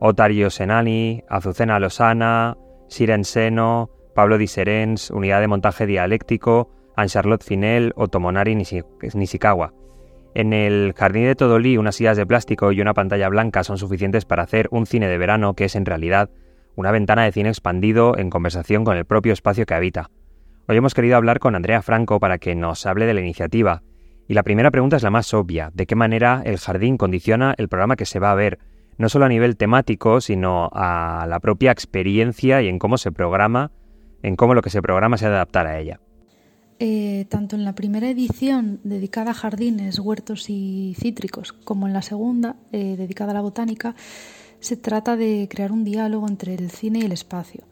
Otario 0.00 0.48
Senani, 0.48 1.22
Azucena 1.28 1.78
Losana, 1.78 2.56
Siren 2.88 3.24
Seno, 3.24 3.90
Pablo 4.14 4.38
Di 4.38 4.46
Serens, 4.46 5.10
Unidad 5.10 5.42
de 5.42 5.48
Montaje 5.48 5.84
Dialéctico, 5.84 6.70
Anne-Charlotte 6.98 7.44
Finel 7.44 7.92
o 7.94 8.08
Tomonari 8.08 8.56
Nishikawa. 8.56 9.72
En 10.34 10.52
el 10.52 10.92
jardín 10.96 11.24
de 11.24 11.36
Todolí, 11.36 11.78
unas 11.78 11.94
sillas 11.94 12.16
de 12.16 12.26
plástico 12.26 12.72
y 12.72 12.80
una 12.80 12.92
pantalla 12.92 13.28
blanca 13.28 13.62
son 13.62 13.78
suficientes 13.78 14.24
para 14.24 14.42
hacer 14.42 14.68
un 14.72 14.84
cine 14.84 15.08
de 15.08 15.16
verano 15.16 15.54
que 15.54 15.64
es 15.64 15.76
en 15.76 15.86
realidad 15.86 16.28
una 16.74 16.90
ventana 16.90 17.24
de 17.24 17.32
cine 17.32 17.48
expandido 17.48 18.18
en 18.18 18.30
conversación 18.30 18.84
con 18.84 18.96
el 18.96 19.04
propio 19.04 19.32
espacio 19.32 19.64
que 19.64 19.74
habita. 19.74 20.10
Hoy 20.66 20.76
hemos 20.76 20.94
querido 20.94 21.16
hablar 21.16 21.38
con 21.38 21.54
Andrea 21.54 21.82
Franco 21.82 22.18
para 22.18 22.38
que 22.38 22.54
nos 22.54 22.84
hable 22.84 23.06
de 23.06 23.14
la 23.14 23.20
iniciativa. 23.20 23.82
Y 24.26 24.34
la 24.34 24.42
primera 24.42 24.70
pregunta 24.70 24.96
es 24.96 25.02
la 25.02 25.10
más 25.10 25.32
obvia, 25.34 25.70
¿de 25.74 25.86
qué 25.86 25.94
manera 25.94 26.42
el 26.44 26.58
jardín 26.58 26.96
condiciona 26.96 27.54
el 27.58 27.68
programa 27.68 27.96
que 27.96 28.06
se 28.06 28.18
va 28.18 28.32
a 28.32 28.34
ver? 28.34 28.58
No 28.98 29.08
solo 29.08 29.24
a 29.24 29.28
nivel 29.28 29.56
temático, 29.56 30.20
sino 30.20 30.68
a 30.72 31.26
la 31.28 31.38
propia 31.38 31.70
experiencia 31.70 32.60
y 32.60 32.68
en 32.68 32.80
cómo 32.80 32.98
se 32.98 33.12
programa, 33.12 33.70
en 34.22 34.34
cómo 34.34 34.54
lo 34.54 34.62
que 34.62 34.70
se 34.70 34.82
programa 34.82 35.16
se 35.16 35.26
adaptar 35.26 35.66
a 35.68 35.78
ella. 35.78 36.00
Eh, 36.80 37.26
tanto 37.28 37.56
en 37.56 37.64
la 37.64 37.74
primera 37.74 38.08
edición 38.08 38.80
dedicada 38.84 39.32
a 39.32 39.34
jardines, 39.34 39.98
huertos 39.98 40.48
y 40.48 40.94
cítricos, 40.96 41.52
como 41.52 41.88
en 41.88 41.92
la 41.92 42.02
segunda, 42.02 42.54
eh, 42.70 42.94
dedicada 42.96 43.32
a 43.32 43.34
la 43.34 43.40
botánica, 43.40 43.96
se 44.60 44.76
trata 44.76 45.16
de 45.16 45.48
crear 45.50 45.72
un 45.72 45.82
diálogo 45.82 46.28
entre 46.28 46.54
el 46.54 46.70
cine 46.70 47.00
y 47.00 47.02
el 47.02 47.12
espacio. 47.12 47.64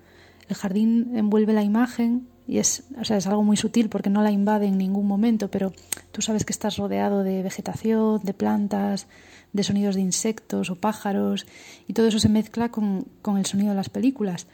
El 0.49 0.57
jardín 0.57 1.12
envuelve 1.14 1.53
la 1.53 1.62
imagen 1.62 2.27
y 2.49 2.59
es, 2.59 2.85
o 3.01 3.05
sea, 3.05 3.16
es 3.16 3.27
algo 3.29 3.45
muy 3.45 3.57
sutil 3.57 3.88
porque 3.88 4.11
no 4.11 4.23
la 4.23 4.33
invade 4.33 4.66
en 4.66 4.79
ningún 4.79 5.07
momento, 5.07 5.51
pero 5.51 5.73
tú 6.11 6.21
sabes 6.21 6.45
que 6.45 6.53
estás 6.53 6.77
rodeado 6.77 7.23
de 7.23 7.42
vegetación, 7.42 8.21
de 8.25 8.35
plantas, 8.35 9.07
de 9.53 9.62
sonidos 9.62 9.95
de 9.95 10.01
insectos 10.01 10.71
o 10.71 10.77
pájaros 10.77 11.47
y 11.87 11.92
todo 11.92 12.09
eso 12.09 12.19
se 12.19 12.29
mezcla 12.29 12.71
con, 12.71 13.07
con 13.23 13.38
el 13.38 13.47
sonido 13.47 13.71
de 13.71 13.77
las 13.77 13.88
películas. 13.88 14.47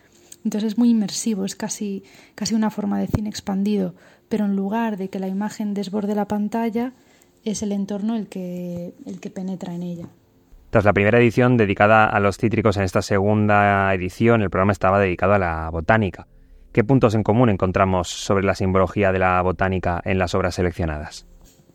Entonces 0.45 0.73
es 0.73 0.79
muy 0.79 0.91
inmersivo, 0.91 1.45
es 1.45 1.57
casi, 1.57 2.05
casi 2.35 2.55
una 2.55 2.71
forma 2.71 2.99
de 2.99 3.07
cine 3.07 3.29
expandido, 3.29 3.95
pero 4.29 4.45
en 4.45 4.57
lugar 4.57 4.97
de 4.97 5.09
que 5.09 5.19
la 5.19 5.29
imagen 5.29 5.75
desborde 5.75 6.15
la 6.15 6.27
pantalla, 6.27 6.93
es 7.45 7.63
el 7.63 7.73
entorno 7.73 8.17
el 8.17 8.29
que, 8.29 8.95
el 9.07 9.21
que 9.21 9.31
penetra 9.31 9.75
en 9.75 9.83
ella. 9.83 10.09
Tras 10.71 10.85
la 10.85 10.93
primera 10.93 11.19
edición 11.19 11.57
dedicada 11.57 12.07
a 12.07 12.19
los 12.19 12.39
cítricos, 12.39 12.77
en 12.77 12.85
esta 12.85 13.03
segunda 13.03 13.93
edición 13.93 14.43
el 14.43 14.51
programa 14.51 14.73
estaba 14.73 14.99
dedicado 14.99 15.35
a 15.35 15.39
la 15.39 15.69
botánica. 15.71 16.27
¿Qué 16.73 16.83
puntos 16.83 17.15
en 17.15 17.23
común 17.23 17.51
encontramos 17.51 18.09
sobre 18.09 18.45
la 18.45 18.55
simbología 18.55 19.13
de 19.13 19.19
la 19.19 19.43
botánica 19.43 20.01
en 20.05 20.19
las 20.19 20.35
obras 20.35 20.55
seleccionadas? 20.55 21.27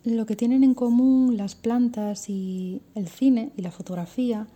Lo 0.04 0.26
que 0.26 0.36
tienen 0.36 0.64
en 0.64 0.74
común 0.74 1.38
las 1.38 1.54
plantas 1.54 2.30
y 2.30 2.82
el 2.96 3.08
cine 3.08 3.52
y 3.56 3.62
la 3.62 3.70
fotografía 3.70 4.48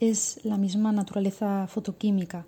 es 0.00 0.40
la 0.44 0.56
misma 0.56 0.92
naturaleza 0.92 1.66
fotoquímica. 1.66 2.46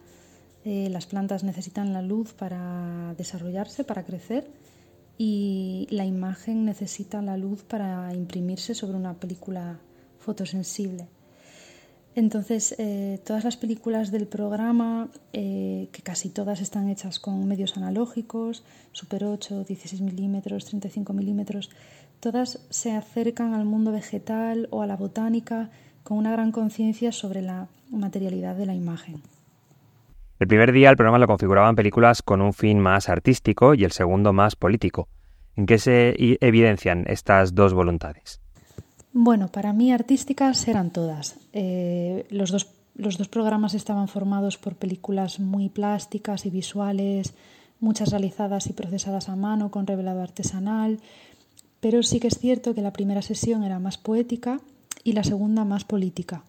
Eh, 0.64 0.88
las 0.90 1.07
plantas 1.07 1.44
necesitan 1.44 1.92
la 1.92 2.00
luz 2.00 2.33
para 2.33 3.14
desarrollarse, 3.18 3.85
para 3.85 4.05
crecer, 4.05 4.50
y 5.18 5.87
la 5.90 6.05
imagen 6.05 6.64
necesita 6.64 7.22
la 7.22 7.37
luz 7.37 7.62
para 7.62 8.12
imprimirse 8.14 8.74
sobre 8.74 8.96
una 8.96 9.14
película 9.14 9.79
fotosensible. 10.18 11.07
Entonces, 12.16 12.77
eh, 12.79 13.20
todas 13.24 13.44
las 13.44 13.57
películas 13.57 14.12
del 14.12 14.27
programa, 14.27 15.09
eh, 15.33 15.88
que 15.92 16.03
casi 16.03 16.29
todas 16.31 16.61
están 16.61 16.88
hechas 16.88 17.18
con 17.18 17.46
medios 17.46 17.77
analógicos, 17.77 18.64
Super 18.92 19.24
8, 19.24 19.64
16 19.64 20.00
milímetros, 20.00 20.64
35 20.64 21.12
milímetros, 21.12 21.70
todas 22.20 22.61
se 22.70 22.92
acercan 22.92 23.53
al 23.53 23.64
mundo 23.64 23.90
vegetal 23.90 24.68
o 24.70 24.83
a 24.83 24.87
la 24.87 24.96
botánica 24.96 25.70
con 26.05 26.16
una 26.16 26.31
gran 26.31 26.53
conciencia 26.53 27.11
sobre 27.11 27.42
la 27.42 27.68
materialidad 27.90 28.55
de 28.55 28.66
la 28.66 28.74
imagen. 28.74 29.34
El 30.40 30.49
primer 30.49 30.73
día 30.73 30.90
el 30.90 30.97
programa 30.97 31.18
lo 31.18 31.29
configuraban 31.29 31.77
películas 31.77 32.23
con 32.23 32.42
un 32.42 32.53
fin 32.53 32.81
más 32.81 33.09
artístico 33.09 33.75
y 33.75 33.85
el 33.85 33.92
segundo 33.92 34.33
más 34.33 34.57
político. 34.57 35.09
¿En 35.57 35.66
qué 35.66 35.79
se 35.79 36.14
evidencian 36.40 37.05
estas 37.07 37.55
dos 37.55 37.73
voluntades? 37.73 38.40
Bueno, 39.12 39.47
para 39.47 39.73
mí 39.73 39.92
artísticas 39.92 40.66
eran 40.66 40.90
todas. 40.90 41.37
Eh, 41.53 42.27
los, 42.31 42.51
dos, 42.51 42.66
los 42.97 43.16
dos 43.16 43.29
programas 43.29 43.75
estaban 43.75 44.09
formados 44.09 44.59
por 44.59 44.75
películas 44.75 45.38
muy 45.38 45.68
plásticas 45.68 46.47
y 46.47 46.51
visuales, 46.51 47.35
muchas 47.79 48.11
realizadas 48.11 48.66
y 48.66 48.73
procesadas 48.73 49.29
a 49.29 49.37
mano 49.37 49.70
con 49.70 49.87
revelado 49.87 50.20
artesanal, 50.20 50.99
pero 51.79 52.03
sí 52.03 52.18
que 52.18 52.27
es 52.27 52.38
cierto 52.38 52.75
que 52.75 52.83
la 52.83 52.92
primera 52.92 53.23
sesión 53.23 53.62
era 53.62 53.79
más 53.79 53.99
poética 53.99 54.61
y 55.05 55.12
la 55.12 55.23
segunda 55.23 55.64
más 55.64 55.85
política. 55.85 56.42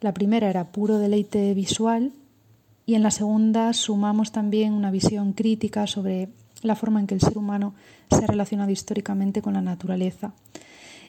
La 0.00 0.12
primera 0.12 0.50
era 0.50 0.72
puro 0.72 0.98
deleite 0.98 1.54
visual 1.54 2.10
y 2.86 2.94
en 2.94 3.02
la 3.02 3.10
segunda 3.10 3.72
sumamos 3.72 4.32
también 4.32 4.72
una 4.72 4.90
visión 4.90 5.32
crítica 5.32 5.86
sobre 5.86 6.28
la 6.62 6.76
forma 6.76 7.00
en 7.00 7.06
que 7.06 7.14
el 7.14 7.20
ser 7.20 7.38
humano 7.38 7.74
se 8.10 8.24
ha 8.24 8.26
relacionado 8.26 8.70
históricamente 8.70 9.42
con 9.42 9.54
la 9.54 9.62
naturaleza. 9.62 10.32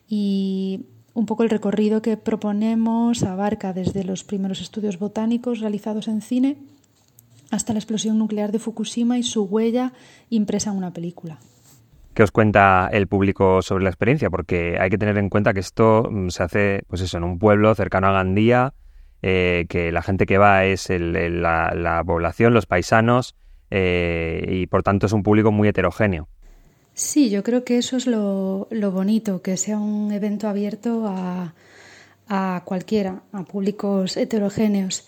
Y 0.07 0.86
un 1.13 1.25
poco 1.25 1.43
el 1.43 1.49
recorrido 1.49 2.01
que 2.01 2.17
proponemos 2.17 3.23
abarca 3.23 3.73
desde 3.73 4.03
los 4.03 4.23
primeros 4.23 4.62
estudios 4.62 4.99
botánicos 4.99 5.60
realizados 5.60 6.07
en 6.07 6.21
cine 6.21 6.57
hasta 7.49 7.73
la 7.73 7.79
explosión 7.79 8.17
nuclear 8.17 8.51
de 8.51 8.60
Fukushima 8.60 9.17
y 9.17 9.23
su 9.23 9.43
huella 9.43 9.91
impresa 10.29 10.71
en 10.71 10.77
una 10.77 10.91
película. 10.91 11.38
¿Qué 12.13 12.23
os 12.23 12.31
cuenta 12.31 12.89
el 12.91 13.07
público 13.07 13.62
sobre 13.62 13.84
la 13.84 13.89
experiencia? 13.89 14.29
Porque 14.29 14.77
hay 14.79 14.89
que 14.89 14.97
tener 14.97 15.17
en 15.17 15.29
cuenta 15.29 15.53
que 15.53 15.62
esto 15.62 16.07
mm, 16.10 16.29
se 16.29 16.43
hace 16.43 16.84
pues 16.88 17.01
eso, 17.01 17.17
en 17.17 17.23
un 17.23 17.39
pueblo 17.39 17.73
cercano 17.75 18.07
a 18.07 18.12
Gandía, 18.12 18.73
eh, 19.23 19.67
que 19.69 19.91
la 19.91 20.01
gente 20.01 20.25
que 20.25 20.39
va 20.39 20.65
es 20.65 20.88
la, 20.89 22.03
población, 22.05 22.53
los 22.53 22.65
paisanos, 22.65 23.36
eh, 23.69 24.43
y 24.49 24.65
por 24.65 24.81
tanto 24.81 25.05
es 25.05 25.13
un 25.13 25.21
público 25.21 25.51
muy 25.51 25.67
heterogéneo. 25.67 26.27
Sí, 26.93 27.29
yo 27.29 27.43
creo 27.43 27.63
que 27.63 27.77
eso 27.77 27.97
es 27.97 28.07
lo, 28.07 28.67
bonito, 28.71 29.41
que 29.41 29.57
sea 29.57 29.77
un 29.77 30.12
evento 30.12 30.47
abierto 30.47 31.05
a, 31.07 31.53
a 32.27 32.63
cualquiera, 32.65 33.21
a 33.31 33.43
públicos 33.43 34.17
heterogéneos. 34.17 35.07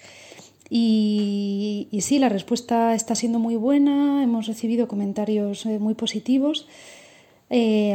Y, 0.69 1.89
sí, 2.02 2.19
la 2.19 2.30
respuesta 2.30 2.95
está 2.95 3.15
siendo 3.15 3.39
muy 3.39 3.56
buena, 3.56 4.23
hemos 4.23 4.47
recibido 4.47 4.88
comentarios 4.88 5.65
eh, 5.65 5.78
muy 5.78 5.93
positivos, 5.93 6.67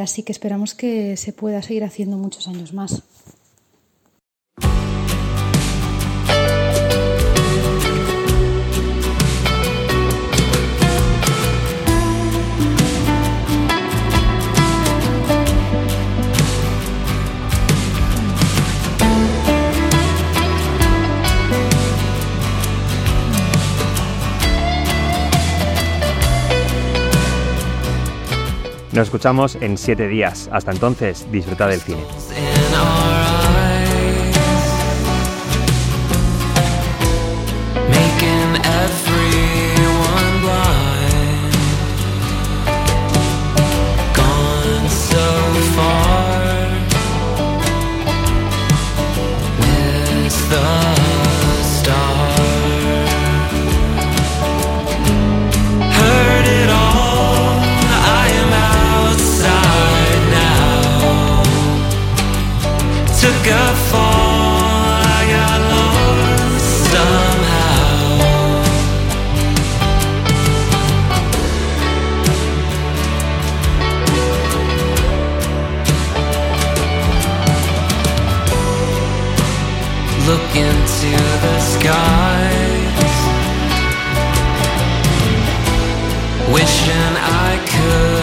así 0.00 0.22
que 0.22 0.30
esperamos 0.30 0.74
que 0.74 1.16
se 1.16 1.32
pueda 1.32 1.62
seguir 1.62 1.82
haciendo 1.82 2.16
muchos 2.16 2.46
años 2.46 2.72
más. 2.72 3.02
Nos 28.92 29.08
escuchamos 29.08 29.56
en 29.60 29.76
siete 29.76 30.08
días. 30.08 30.48
Hasta 30.52 30.72
entonces, 30.72 31.26
disfruta 31.30 31.66
del 31.66 31.80
cine. 31.80 32.02
look 80.38 80.56
into 80.56 81.10
the 81.44 81.58
skies, 81.58 83.14
wishing 86.52 87.14
I 87.16 87.58
could. 87.66 88.17